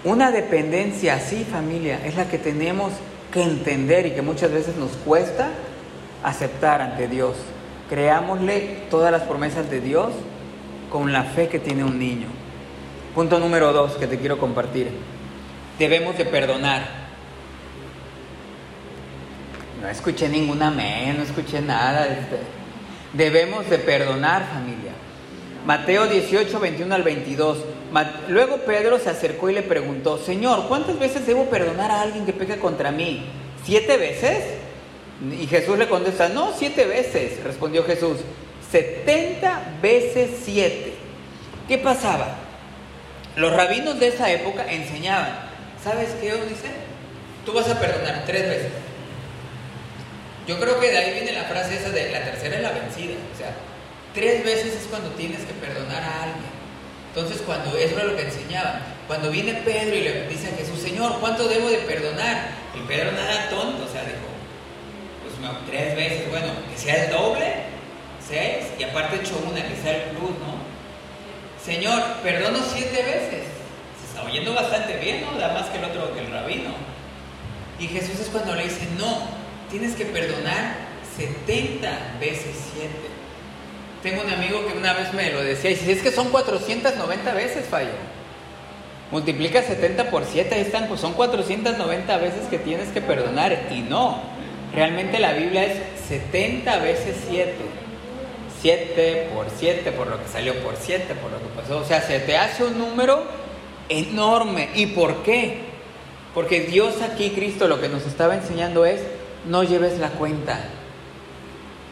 una 0.05 0.31
dependencia 0.31 1.15
así, 1.15 1.43
familia, 1.43 1.99
es 2.05 2.15
la 2.15 2.29
que 2.29 2.37
tenemos 2.37 2.93
que 3.33 3.43
entender 3.43 4.05
y 4.05 4.11
que 4.11 4.21
muchas 4.21 4.49
veces 4.49 4.77
nos 4.77 4.91
cuesta 4.91 5.49
aceptar 6.23 6.81
ante 6.81 7.09
Dios. 7.09 7.35
Creámosle 7.89 8.83
todas 8.89 9.11
las 9.11 9.23
promesas 9.23 9.69
de 9.69 9.81
Dios 9.81 10.13
con 10.89 11.11
la 11.11 11.23
fe 11.23 11.49
que 11.49 11.59
tiene 11.59 11.83
un 11.83 11.99
niño. 11.99 12.27
Punto 13.13 13.39
número 13.39 13.73
dos 13.73 13.97
que 13.97 14.07
te 14.07 14.17
quiero 14.19 14.37
compartir. 14.37 14.89
Debemos 15.77 16.17
de 16.17 16.25
perdonar. 16.25 16.98
No 19.81 19.87
escuché 19.87 20.27
ninguna 20.27 20.67
amén, 20.67 21.17
no 21.17 21.23
escuché 21.23 21.61
nada. 21.61 22.07
Este. 22.07 22.37
Debemos 23.13 23.69
de 23.69 23.77
perdonar, 23.79 24.45
familia. 24.47 24.91
Mateo 25.65 26.07
18, 26.07 26.59
21 26.59 26.95
al 26.95 27.03
22. 27.03 27.57
Luego 28.27 28.57
Pedro 28.57 28.99
se 28.99 29.09
acercó 29.09 29.49
y 29.49 29.53
le 29.53 29.61
preguntó, 29.61 30.17
Señor, 30.17 30.67
¿cuántas 30.67 30.99
veces 30.99 31.25
debo 31.25 31.45
perdonar 31.45 31.91
a 31.91 32.01
alguien 32.01 32.25
que 32.25 32.33
peca 32.33 32.57
contra 32.57 32.91
mí? 32.91 33.25
¿Siete 33.65 33.97
veces? 33.97 34.43
Y 35.39 35.47
Jesús 35.47 35.77
le 35.77 35.87
contesta, 35.87 36.29
no, 36.29 36.53
siete 36.57 36.85
veces, 36.85 37.43
respondió 37.43 37.83
Jesús, 37.83 38.17
setenta 38.71 39.61
veces 39.81 40.29
siete. 40.43 40.93
¿Qué 41.67 41.77
pasaba? 41.77 42.35
Los 43.35 43.53
rabinos 43.53 43.99
de 43.99 44.07
esa 44.07 44.31
época 44.31 44.65
enseñaban, 44.71 45.31
¿sabes 45.83 46.09
qué 46.21 46.31
dice? 46.33 46.67
Tú 47.45 47.53
vas 47.53 47.69
a 47.69 47.79
perdonar 47.79 48.23
tres 48.25 48.43
veces. 48.43 48.88
Yo 50.49 50.59
creo 50.59 50.79
que 50.79 50.89
de 50.89 50.97
ahí 50.97 51.13
viene 51.13 51.31
la 51.33 51.43
frase 51.43 51.75
esa 51.75 51.91
de 51.91 52.09
la 52.09 52.23
tercera 52.23 52.55
es 52.55 52.63
la 52.63 52.71
vencida. 52.71 53.13
O 53.31 53.37
sea, 53.37 53.53
tres 54.15 54.43
veces 54.43 54.73
es 54.73 54.87
cuando 54.89 55.11
tienes 55.11 55.41
que 55.41 55.53
perdonar 55.53 56.01
a 56.01 56.23
alguien. 56.23 56.49
Entonces, 57.13 57.43
cuando 57.45 57.77
eso 57.77 57.95
era 57.95 58.05
lo 58.05 58.15
que 58.15 58.23
enseñaba, 58.23 58.81
cuando 59.05 59.29
viene 59.29 59.61
Pedro 59.63 59.95
y 59.95 60.01
le 60.01 60.27
dice 60.27 60.47
a 60.47 60.57
Jesús, 60.57 60.79
Señor, 60.79 61.19
¿cuánto 61.19 61.47
debo 61.47 61.69
de 61.69 61.77
perdonar? 61.85 62.49
Y 62.73 62.79
Pedro 62.87 63.11
nada 63.11 63.47
tonto, 63.51 63.85
o 63.85 63.91
sea, 63.91 64.01
dijo, 64.01 64.25
pues 65.21 65.67
tres 65.69 65.95
veces, 65.95 66.29
bueno, 66.31 66.47
que 66.71 66.81
sea 66.81 67.05
el 67.05 67.11
doble, 67.11 67.45
seis, 68.27 68.73
y 68.79 68.83
aparte 68.83 69.17
hecho 69.17 69.39
una, 69.47 69.61
que 69.61 69.75
sea 69.75 69.97
el 69.97 70.17
plus, 70.17 70.31
¿no? 70.31 70.57
Señor, 71.63 72.01
perdono 72.23 72.57
siete 72.73 73.03
veces. 73.03 73.45
Se 74.01 74.05
está 74.09 74.23
oyendo 74.23 74.55
bastante 74.55 74.97
bien, 74.97 75.21
¿no? 75.21 75.37
Da 75.37 75.53
más 75.53 75.67
que 75.67 75.77
el 75.77 75.83
otro, 75.83 76.11
que 76.15 76.21
el 76.21 76.31
rabino. 76.31 76.71
Y 77.79 77.85
Jesús 77.85 78.19
es 78.19 78.29
cuando 78.29 78.55
le 78.55 78.63
dice, 78.63 78.87
no, 78.97 79.38
tienes 79.69 79.95
que 79.95 80.05
perdonar 80.05 80.75
70 81.17 82.17
veces 82.19 82.55
siete. 82.73 83.09
Tengo 84.01 84.21
un 84.23 84.31
amigo 84.31 84.65
que 84.65 84.77
una 84.77 84.93
vez 84.93 85.13
me 85.13 85.31
lo 85.31 85.43
decía, 85.43 85.71
y 85.71 85.75
si 85.75 85.91
es 85.91 86.01
que 86.01 86.11
son 86.11 86.29
490 86.29 87.33
veces, 87.33 87.65
fallo. 87.65 87.89
Multiplica 89.11 89.61
70 89.61 90.11
por 90.11 90.23
7, 90.25 90.53
ahí 90.53 90.61
están, 90.61 90.87
pues 90.87 91.01
son 91.01 91.13
490 91.13 92.17
veces 92.17 92.47
que 92.49 92.59
tienes 92.59 92.89
que 92.89 93.01
perdonar. 93.01 93.67
Y 93.71 93.81
no, 93.81 94.21
realmente 94.73 95.19
la 95.19 95.33
Biblia 95.33 95.65
es 95.65 95.77
70 96.07 96.77
veces 96.79 97.17
7. 97.27 97.55
7 98.61 99.29
por 99.33 99.47
7, 99.57 99.91
por 99.93 100.07
lo 100.07 100.21
que 100.21 100.27
salió 100.27 100.53
por 100.61 100.75
7, 100.79 101.15
por 101.15 101.31
lo 101.31 101.39
que 101.39 101.47
pasó. 101.55 101.79
O 101.79 101.85
sea, 101.85 102.01
se 102.01 102.19
te 102.19 102.37
hace 102.37 102.63
un 102.63 102.77
número 102.77 103.23
enorme. 103.89 104.69
¿Y 104.75 104.87
por 104.87 105.23
qué? 105.23 105.57
Porque 106.33 106.61
Dios 106.61 107.01
aquí, 107.01 107.31
Cristo, 107.31 107.67
lo 107.67 107.81
que 107.81 107.89
nos 107.89 108.05
estaba 108.05 108.35
enseñando 108.35 108.85
es, 108.85 109.01
no 109.45 109.63
lleves 109.63 109.99
la 109.99 110.09
cuenta. 110.09 110.59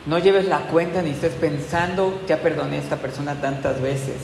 No 0.05 0.19
lleves 0.19 0.45
la 0.45 0.59
cuenta 0.59 1.01
ni 1.01 1.11
estés 1.11 1.33
pensando, 1.33 2.21
ya 2.27 2.37
perdoné 2.37 2.77
a 2.77 2.79
esta 2.79 2.97
persona 2.97 3.41
tantas 3.41 3.81
veces. 3.81 4.15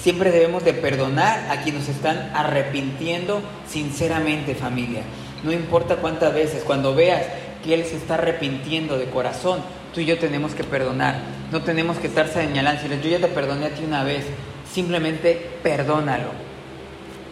Siempre 0.00 0.30
debemos 0.30 0.64
de 0.64 0.74
perdonar 0.74 1.50
a 1.50 1.62
quienes 1.62 1.88
nos 1.88 1.96
están 1.96 2.30
arrepintiendo 2.34 3.40
sinceramente, 3.66 4.54
familia. 4.54 5.02
No 5.42 5.52
importa 5.52 5.96
cuántas 5.96 6.32
veces, 6.34 6.62
cuando 6.64 6.94
veas 6.94 7.22
que 7.64 7.74
Él 7.74 7.84
se 7.84 7.96
está 7.96 8.14
arrepintiendo 8.14 8.98
de 8.98 9.06
corazón, 9.06 9.60
tú 9.92 10.00
y 10.00 10.04
yo 10.04 10.18
tenemos 10.18 10.54
que 10.54 10.62
perdonar. 10.62 11.16
No 11.50 11.62
tenemos 11.62 11.98
que 11.98 12.06
estar 12.06 12.28
señalando, 12.28 12.82
si 12.82 12.88
yo 12.88 13.08
ya 13.08 13.18
te 13.18 13.28
perdoné 13.32 13.66
a 13.66 13.70
ti 13.70 13.84
una 13.84 14.04
vez, 14.04 14.24
simplemente 14.70 15.50
perdónalo. 15.62 16.28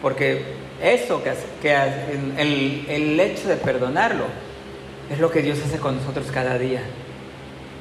Porque 0.01 0.43
eso, 0.81 1.21
que, 1.23 1.75
el 2.37 3.19
hecho 3.19 3.47
de 3.47 3.55
perdonarlo, 3.55 4.25
es 5.09 5.19
lo 5.19 5.31
que 5.31 5.41
Dios 5.41 5.59
hace 5.65 5.79
con 5.79 5.95
nosotros 5.97 6.27
cada 6.31 6.57
día. 6.57 6.81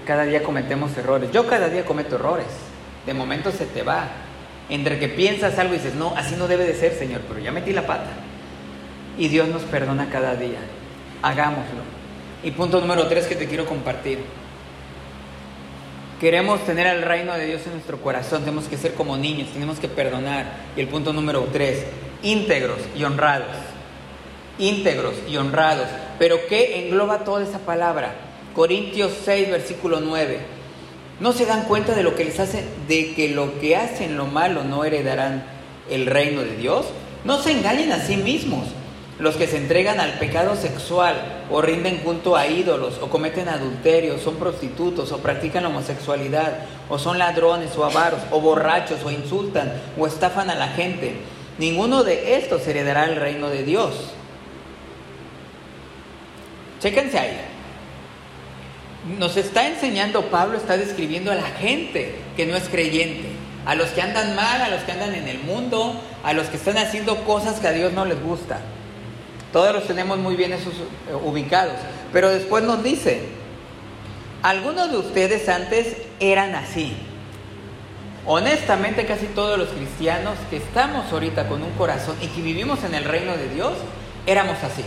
Cada 0.06 0.24
día 0.24 0.42
cometemos 0.42 0.96
errores. 0.96 1.30
Yo 1.32 1.46
cada 1.46 1.68
día 1.68 1.84
cometo 1.84 2.16
errores. 2.16 2.46
De 3.06 3.14
momento 3.14 3.52
se 3.52 3.66
te 3.66 3.82
va. 3.82 4.08
Entre 4.68 4.98
que 4.98 5.08
piensas 5.08 5.58
algo 5.58 5.74
y 5.74 5.78
dices, 5.78 5.94
no, 5.94 6.14
así 6.16 6.34
no 6.36 6.48
debe 6.48 6.64
de 6.64 6.74
ser, 6.74 6.94
Señor, 6.94 7.20
pero 7.28 7.40
ya 7.40 7.52
metí 7.52 7.72
la 7.72 7.86
pata. 7.86 8.10
Y 9.18 9.28
Dios 9.28 9.48
nos 9.48 9.62
perdona 9.62 10.08
cada 10.10 10.34
día. 10.34 10.58
Hagámoslo. 11.22 11.82
Y 12.42 12.50
punto 12.52 12.80
número 12.80 13.06
tres 13.06 13.26
que 13.26 13.36
te 13.36 13.46
quiero 13.46 13.66
compartir. 13.66 14.18
Queremos 16.20 16.64
tener 16.64 16.86
el 16.86 17.02
reino 17.02 17.34
de 17.34 17.46
Dios 17.46 17.62
en 17.66 17.72
nuestro 17.72 18.00
corazón. 18.00 18.44
Tenemos 18.44 18.66
que 18.66 18.76
ser 18.76 18.94
como 18.94 19.16
niños, 19.16 19.48
tenemos 19.52 19.78
que 19.78 19.88
perdonar. 19.88 20.46
Y 20.76 20.80
el 20.80 20.88
punto 20.88 21.12
número 21.12 21.48
tres, 21.52 21.84
íntegros 22.22 22.78
y 22.96 23.04
honrados. 23.04 23.56
Íntegros 24.58 25.14
y 25.28 25.36
honrados. 25.36 25.88
Pero 26.18 26.46
¿qué 26.48 26.86
engloba 26.86 27.24
toda 27.24 27.42
esa 27.42 27.58
palabra? 27.58 28.14
Corintios 28.54 29.12
6, 29.24 29.50
versículo 29.50 30.00
9. 30.00 30.38
No 31.20 31.32
se 31.32 31.46
dan 31.46 31.64
cuenta 31.64 31.94
de 31.94 32.02
lo 32.02 32.14
que 32.14 32.24
les 32.24 32.40
hace, 32.40 32.64
de 32.88 33.14
que 33.14 33.28
lo 33.28 33.60
que 33.60 33.76
hacen 33.76 34.16
lo 34.16 34.26
malo 34.26 34.64
no 34.64 34.84
heredarán 34.84 35.44
el 35.90 36.06
reino 36.06 36.42
de 36.42 36.56
Dios. 36.56 36.86
No 37.24 37.40
se 37.40 37.52
engañen 37.52 37.92
a 37.92 38.00
sí 38.00 38.16
mismos. 38.16 38.64
Los 39.18 39.36
que 39.36 39.46
se 39.46 39.58
entregan 39.58 40.00
al 40.00 40.18
pecado 40.18 40.56
sexual 40.56 41.44
o 41.50 41.62
rinden 41.62 42.00
junto 42.02 42.34
a 42.34 42.48
ídolos 42.48 42.98
o 43.00 43.08
cometen 43.08 43.48
adulterio, 43.48 44.18
son 44.18 44.36
prostitutos 44.36 45.12
o 45.12 45.18
practican 45.18 45.64
homosexualidad 45.64 46.60
o 46.88 46.98
son 46.98 47.18
ladrones 47.18 47.76
o 47.76 47.84
avaros 47.84 48.20
o 48.30 48.40
borrachos 48.40 49.04
o 49.04 49.10
insultan 49.10 49.72
o 49.98 50.06
estafan 50.06 50.50
a 50.50 50.56
la 50.56 50.68
gente. 50.68 51.14
Ninguno 51.58 52.02
de 52.02 52.36
estos 52.36 52.66
heredará 52.66 53.04
el 53.04 53.16
reino 53.16 53.48
de 53.48 53.62
Dios. 53.62 54.12
Chéquense 56.82 57.16
ahí. 57.16 57.40
Nos 59.18 59.36
está 59.36 59.68
enseñando, 59.68 60.26
Pablo 60.30 60.58
está 60.58 60.76
describiendo 60.76 61.30
a 61.30 61.36
la 61.36 61.46
gente 61.46 62.16
que 62.36 62.44
no 62.44 62.56
es 62.56 62.68
creyente, 62.68 63.28
a 63.64 63.76
los 63.76 63.90
que 63.90 64.02
andan 64.02 64.34
mal, 64.34 64.60
a 64.60 64.68
los 64.68 64.82
que 64.82 64.90
andan 64.90 65.14
en 65.14 65.28
el 65.28 65.38
mundo, 65.38 65.94
a 66.24 66.32
los 66.32 66.48
que 66.48 66.56
están 66.56 66.78
haciendo 66.78 67.24
cosas 67.24 67.60
que 67.60 67.68
a 67.68 67.72
Dios 67.72 67.92
no 67.92 68.04
les 68.04 68.20
gusta. 68.20 68.58
Todos 69.52 69.72
los 69.72 69.86
tenemos 69.86 70.18
muy 70.18 70.34
bien 70.34 70.52
esos 70.52 70.72
eh, 70.74 71.14
ubicados. 71.22 71.74
Pero 72.12 72.30
después 72.30 72.64
nos 72.64 72.82
dice, 72.82 73.28
algunos 74.42 74.90
de 74.90 74.96
ustedes 74.96 75.48
antes 75.48 75.96
eran 76.18 76.56
así. 76.56 76.96
Honestamente, 78.26 79.04
casi 79.06 79.26
todos 79.26 79.56
los 79.58 79.68
cristianos 79.68 80.34
que 80.50 80.56
estamos 80.56 81.12
ahorita 81.12 81.48
con 81.48 81.62
un 81.62 81.70
corazón 81.72 82.16
y 82.20 82.26
que 82.28 82.40
vivimos 82.40 82.82
en 82.82 82.94
el 82.94 83.04
reino 83.04 83.36
de 83.36 83.48
Dios, 83.48 83.74
éramos 84.26 84.56
así. 84.64 84.82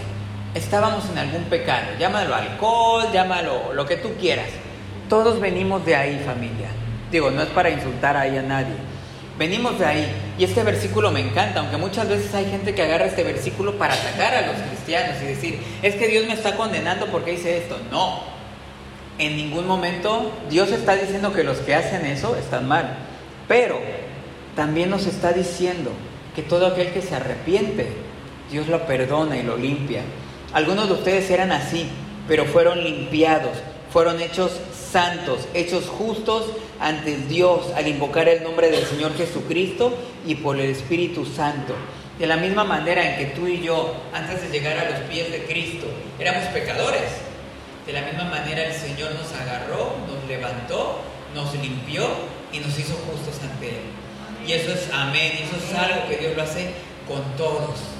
Estábamos 0.55 1.03
en 1.09 1.17
algún 1.17 1.43
pecado, 1.43 1.87
llámalo 1.99 2.33
alcohol, 2.33 3.03
llámalo 3.11 3.73
lo 3.73 3.85
que 3.85 3.97
tú 3.97 4.13
quieras. 4.17 4.47
Todos 5.09 5.41
venimos 5.41 5.85
de 5.85 5.97
ahí, 5.97 6.23
familia. 6.25 6.69
Digo, 7.11 7.29
no 7.29 7.41
es 7.41 7.49
para 7.49 7.69
insultar 7.69 8.15
ahí 8.15 8.37
a 8.37 8.41
nadie. 8.41 8.73
Venimos 9.37 9.77
de 9.77 9.85
ahí. 9.85 10.07
Y 10.37 10.45
este 10.45 10.63
versículo 10.63 11.11
me 11.11 11.19
encanta, 11.19 11.59
aunque 11.59 11.75
muchas 11.75 12.07
veces 12.07 12.33
hay 12.33 12.45
gente 12.45 12.73
que 12.73 12.83
agarra 12.83 13.05
este 13.05 13.23
versículo 13.23 13.77
para 13.77 13.95
atacar 13.95 14.33
a 14.33 14.47
los 14.47 14.55
cristianos 14.69 15.21
y 15.21 15.25
decir, 15.25 15.59
es 15.81 15.95
que 15.95 16.07
Dios 16.07 16.25
me 16.25 16.33
está 16.33 16.55
condenando 16.55 17.07
porque 17.07 17.33
hice 17.33 17.57
esto. 17.57 17.77
No. 17.91 18.21
En 19.19 19.35
ningún 19.35 19.67
momento 19.67 20.31
Dios 20.49 20.71
está 20.71 20.95
diciendo 20.95 21.33
que 21.33 21.43
los 21.43 21.57
que 21.57 21.75
hacen 21.75 22.05
eso 22.05 22.37
están 22.37 22.65
mal. 22.65 22.95
Pero 23.49 23.77
también 24.55 24.89
nos 24.89 25.05
está 25.05 25.33
diciendo 25.33 25.91
que 26.33 26.43
todo 26.43 26.67
aquel 26.67 26.93
que 26.93 27.01
se 27.01 27.13
arrepiente, 27.13 27.89
Dios 28.49 28.67
lo 28.67 28.85
perdona 28.87 29.35
y 29.35 29.43
lo 29.43 29.57
limpia. 29.57 30.01
Algunos 30.55 30.87
de 30.87 30.93
ustedes 30.93 31.29
eran 31.31 31.51
así, 31.51 31.85
pero 32.29 32.45
fueron 32.45 32.81
limpiados, 32.81 33.57
fueron 33.91 34.21
hechos 34.21 34.53
santos, 34.89 35.49
hechos 35.53 35.89
justos 35.89 36.45
ante 36.79 37.17
Dios 37.17 37.73
al 37.75 37.89
invocar 37.89 38.29
el 38.29 38.41
nombre 38.41 38.71
del 38.71 38.85
Señor 38.85 39.17
Jesucristo 39.17 39.93
y 40.25 40.35
por 40.35 40.57
el 40.57 40.69
Espíritu 40.69 41.25
Santo. 41.25 41.73
De 42.17 42.25
la 42.25 42.37
misma 42.37 42.63
manera 42.63 43.03
en 43.03 43.17
que 43.17 43.35
tú 43.35 43.47
y 43.47 43.63
yo, 43.63 43.95
antes 44.13 44.43
de 44.43 44.47
llegar 44.47 44.77
a 44.77 44.91
los 44.91 44.99
pies 45.09 45.29
de 45.29 45.43
Cristo, 45.43 45.87
éramos 46.17 46.45
pecadores, 46.45 47.11
de 47.85 47.91
la 47.91 48.03
misma 48.03 48.23
manera 48.23 48.63
el 48.63 48.73
Señor 48.73 49.11
nos 49.13 49.33
agarró, 49.33 49.97
nos 50.07 50.25
levantó, 50.25 51.01
nos 51.33 51.53
limpió 51.55 52.07
y 52.53 52.59
nos 52.59 52.79
hizo 52.79 52.93
justos 52.93 53.43
ante 53.43 53.71
Él. 53.71 53.81
Y 54.47 54.53
eso 54.53 54.71
es 54.71 54.89
amén, 54.93 55.33
eso 55.33 55.57
es 55.57 55.77
algo 55.77 56.07
que 56.07 56.15
Dios 56.15 56.33
lo 56.33 56.43
hace 56.43 56.69
con 57.09 57.21
todos. 57.35 57.94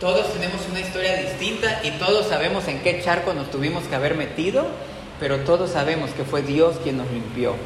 Todos 0.00 0.32
tenemos 0.32 0.60
una 0.70 0.78
historia 0.78 1.16
distinta 1.16 1.80
y 1.82 1.90
todos 1.92 2.28
sabemos 2.28 2.68
en 2.68 2.80
qué 2.82 3.02
charco 3.02 3.34
nos 3.34 3.50
tuvimos 3.50 3.82
que 3.84 3.96
haber 3.96 4.14
metido, 4.14 4.64
pero 5.18 5.40
todos 5.40 5.72
sabemos 5.72 6.10
que 6.10 6.22
fue 6.22 6.42
Dios 6.42 6.76
quien 6.84 6.98
nos 6.98 7.10
limpió. 7.10 7.56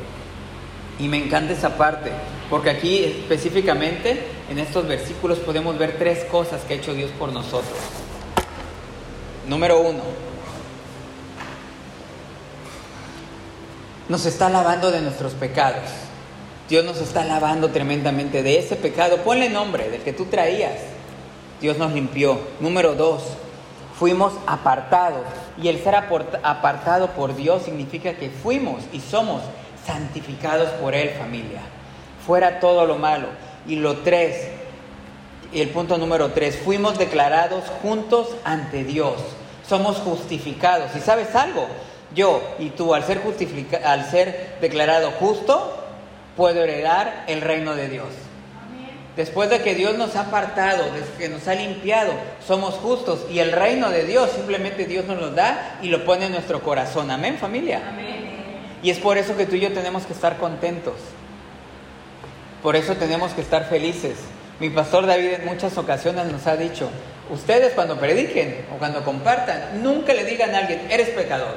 Y 0.98 1.08
me 1.08 1.18
encanta 1.18 1.52
esa 1.52 1.76
parte, 1.76 2.10
porque 2.48 2.70
aquí 2.70 3.04
específicamente 3.04 4.24
en 4.50 4.58
estos 4.58 4.88
versículos 4.88 5.40
podemos 5.40 5.76
ver 5.76 5.98
tres 5.98 6.24
cosas 6.24 6.62
que 6.62 6.72
ha 6.72 6.76
hecho 6.78 6.94
Dios 6.94 7.10
por 7.18 7.32
nosotros. 7.32 7.76
Número 9.46 9.82
uno, 9.82 10.02
nos 14.08 14.24
está 14.24 14.48
lavando 14.48 14.90
de 14.90 15.02
nuestros 15.02 15.34
pecados. 15.34 15.84
Dios 16.66 16.82
nos 16.82 16.96
está 16.98 17.24
lavando 17.24 17.68
tremendamente 17.68 18.42
de 18.42 18.58
ese 18.58 18.76
pecado. 18.76 19.18
Ponle 19.18 19.50
nombre 19.50 19.90
del 19.90 20.00
que 20.00 20.14
tú 20.14 20.24
traías. 20.26 20.78
Dios 21.62 21.79
nos 21.79 21.92
limpió. 21.92 22.38
Número 22.59 22.94
dos, 22.94 23.22
fuimos 23.98 24.35
apartados. 24.46 25.22
Y 25.62 25.68
el 25.68 25.83
ser 25.83 25.94
apartado 25.94 27.09
por 27.12 27.37
Dios 27.37 27.62
significa 27.62 28.14
que 28.14 28.31
fuimos 28.31 28.83
y 28.92 28.98
somos 29.01 29.42
santificados 29.87 30.68
por 30.70 30.94
Él, 30.94 31.11
familia. 31.11 31.61
Fuera 32.27 32.59
todo 32.59 32.85
lo 32.85 32.96
malo. 32.96 33.29
Y 33.66 33.77
lo 33.77 33.98
tres, 33.98 34.48
y 35.53 35.61
el 35.61 35.68
punto 35.68 35.98
número 35.98 36.33
tres, 36.33 36.59
fuimos 36.59 36.98
declarados 36.98 37.62
juntos 37.81 38.29
ante 38.42 38.83
Dios. 38.83 39.14
Somos 39.68 39.98
justificados. 39.98 40.90
¿Y 40.96 41.01
sabes 41.01 41.33
algo? 41.37 41.68
Yo 42.12 42.42
y 42.59 42.70
tú, 42.70 42.92
al 42.92 43.05
ser, 43.05 43.22
al 43.85 44.11
ser 44.11 44.57
declarado 44.61 45.12
justo, 45.12 45.79
puedo 46.37 46.64
heredar 46.64 47.25
el 47.29 47.40
reino 47.40 47.77
de 47.77 47.88
Dios. 47.88 48.09
Después 49.16 49.51
de 49.51 49.61
que 49.61 49.75
Dios 49.75 49.98
nos 49.98 50.16
ha 50.16 50.22
apartado, 50.22 50.85
desde 50.85 51.12
que 51.18 51.29
nos 51.29 51.46
ha 51.46 51.55
limpiado, 51.55 52.12
somos 52.46 52.75
justos 52.77 53.27
y 53.31 53.40
el 53.40 53.53
reino 53.53 53.90
de 53.90 54.05
Dios 54.05 54.31
simplemente 54.31 54.87
Dios 54.87 55.05
nos 55.05 55.20
lo 55.20 55.31
da 55.31 55.79
y 55.83 55.88
lo 55.88 56.05
pone 56.05 56.27
en 56.27 56.33
nuestro 56.33 56.62
corazón. 56.62 57.11
Amén, 57.11 57.37
familia. 57.38 57.83
Y 58.83 58.90
es 58.90 58.98
por 58.98 59.18
eso 59.18 59.37
que 59.37 59.44
tú 59.44 59.57
y 59.57 59.61
yo 59.61 59.72
tenemos 59.72 60.07
que 60.07 60.14
estar 60.14 60.38
contentos. 60.38 60.94
Por 62.62 62.75
eso 62.75 62.94
tenemos 62.94 63.33
que 63.33 63.42
estar 63.42 63.68
felices. 63.68 64.16
Mi 64.61 64.70
pastor 64.70 65.07
David 65.07 65.35
en 65.35 65.44
muchas 65.44 65.77
ocasiones 65.77 66.27
nos 66.27 66.46
ha 66.46 66.57
dicho, 66.57 66.88
ustedes 67.31 67.75
cuando 67.75 67.98
prediquen 67.98 68.64
o 68.75 68.79
cuando 68.79 69.05
compartan, 69.05 69.83
nunca 69.83 70.14
le 70.14 70.25
digan 70.25 70.55
a 70.55 70.59
alguien, 70.59 70.87
eres 70.90 71.11
pecador. 71.11 71.57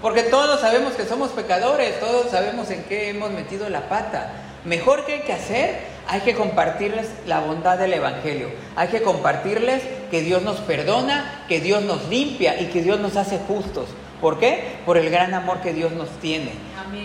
Porque 0.00 0.22
todos 0.22 0.60
sabemos 0.60 0.92
que 0.92 1.06
somos 1.06 1.30
pecadores, 1.30 1.98
todos 1.98 2.30
sabemos 2.30 2.70
en 2.70 2.84
qué 2.84 3.10
hemos 3.10 3.30
metido 3.30 3.68
la 3.68 3.88
pata. 3.88 4.30
Mejor 4.66 5.06
que 5.06 5.14
hay 5.14 5.20
que 5.20 5.32
hacer, 5.32 5.78
hay 6.08 6.20
que 6.22 6.34
compartirles 6.34 7.08
la 7.24 7.38
bondad 7.38 7.78
del 7.78 7.94
Evangelio. 7.94 8.48
Hay 8.74 8.88
que 8.88 9.00
compartirles 9.00 9.80
que 10.10 10.22
Dios 10.22 10.42
nos 10.42 10.56
perdona, 10.56 11.44
que 11.48 11.60
Dios 11.60 11.82
nos 11.82 12.08
limpia 12.08 12.60
y 12.60 12.66
que 12.66 12.82
Dios 12.82 12.98
nos 12.98 13.16
hace 13.16 13.38
justos. 13.38 13.86
¿Por 14.20 14.40
qué? 14.40 14.78
Por 14.84 14.96
el 14.96 15.08
gran 15.08 15.34
amor 15.34 15.60
que 15.60 15.72
Dios 15.72 15.92
nos 15.92 16.08
tiene. 16.18 16.50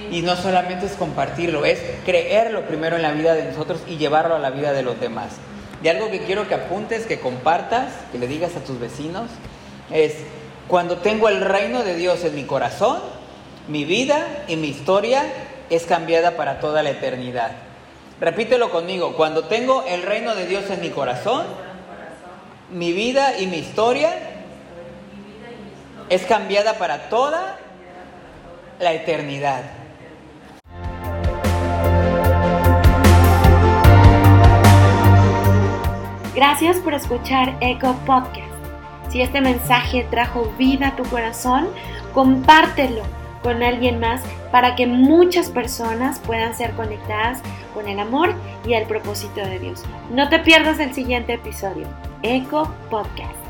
Y 0.09 0.23
no 0.23 0.35
solamente 0.35 0.87
es 0.87 0.93
compartirlo, 0.93 1.63
es 1.65 1.79
creerlo 2.03 2.65
primero 2.65 2.95
en 2.95 3.03
la 3.03 3.11
vida 3.11 3.35
de 3.35 3.43
nosotros 3.43 3.81
y 3.87 3.97
llevarlo 3.97 4.35
a 4.35 4.39
la 4.39 4.49
vida 4.49 4.73
de 4.73 4.81
los 4.81 4.99
demás. 4.99 5.33
Y 5.83 5.87
algo 5.87 6.09
que 6.09 6.21
quiero 6.21 6.47
que 6.47 6.55
apuntes, 6.55 7.05
que 7.05 7.19
compartas, 7.19 7.93
que 8.11 8.17
le 8.17 8.27
digas 8.27 8.55
a 8.55 8.63
tus 8.63 8.79
vecinos, 8.79 9.29
es 9.91 10.15
cuando 10.67 10.97
tengo 10.97 11.29
el 11.29 11.41
reino 11.41 11.83
de 11.83 11.95
Dios 11.95 12.23
en 12.23 12.35
mi 12.35 12.43
corazón, 12.43 12.99
mi 13.67 13.85
vida 13.85 14.45
y 14.47 14.55
mi 14.55 14.69
historia 14.69 15.23
es 15.71 15.85
cambiada 15.85 16.35
para 16.35 16.59
toda 16.59 16.83
la 16.83 16.91
eternidad. 16.91 17.51
Repítelo 18.19 18.69
conmigo, 18.69 19.15
cuando 19.15 19.45
tengo 19.45 19.83
el 19.87 20.03
reino 20.03 20.35
de 20.35 20.45
Dios 20.45 20.69
en 20.69 20.81
mi 20.81 20.89
corazón, 20.89 21.45
mi 22.69 22.91
vida 22.91 23.39
y 23.39 23.47
mi 23.47 23.57
historia 23.57 24.11
es 26.09 26.23
cambiada 26.25 26.73
para 26.77 27.09
toda 27.09 27.57
la 28.79 28.93
eternidad. 28.93 29.63
Gracias 36.35 36.77
por 36.79 36.93
escuchar 36.93 37.55
Eco 37.61 37.95
Podcast. 38.05 38.51
Si 39.09 39.21
este 39.21 39.39
mensaje 39.39 40.05
trajo 40.11 40.53
vida 40.57 40.89
a 40.89 40.95
tu 40.97 41.03
corazón, 41.03 41.69
compártelo 42.13 43.20
con 43.43 43.63
alguien 43.63 43.99
más 43.99 44.21
para 44.51 44.75
que 44.75 44.87
muchas 44.87 45.49
personas 45.49 46.19
puedan 46.19 46.55
ser 46.55 46.71
conectadas 46.71 47.41
con 47.73 47.87
el 47.87 47.99
amor 47.99 48.33
y 48.65 48.73
el 48.73 48.85
propósito 48.85 49.41
de 49.41 49.59
Dios. 49.59 49.83
No 50.11 50.29
te 50.29 50.39
pierdas 50.39 50.79
el 50.79 50.93
siguiente 50.93 51.33
episodio. 51.33 51.87
Eco 52.23 52.71
Podcast. 52.89 53.40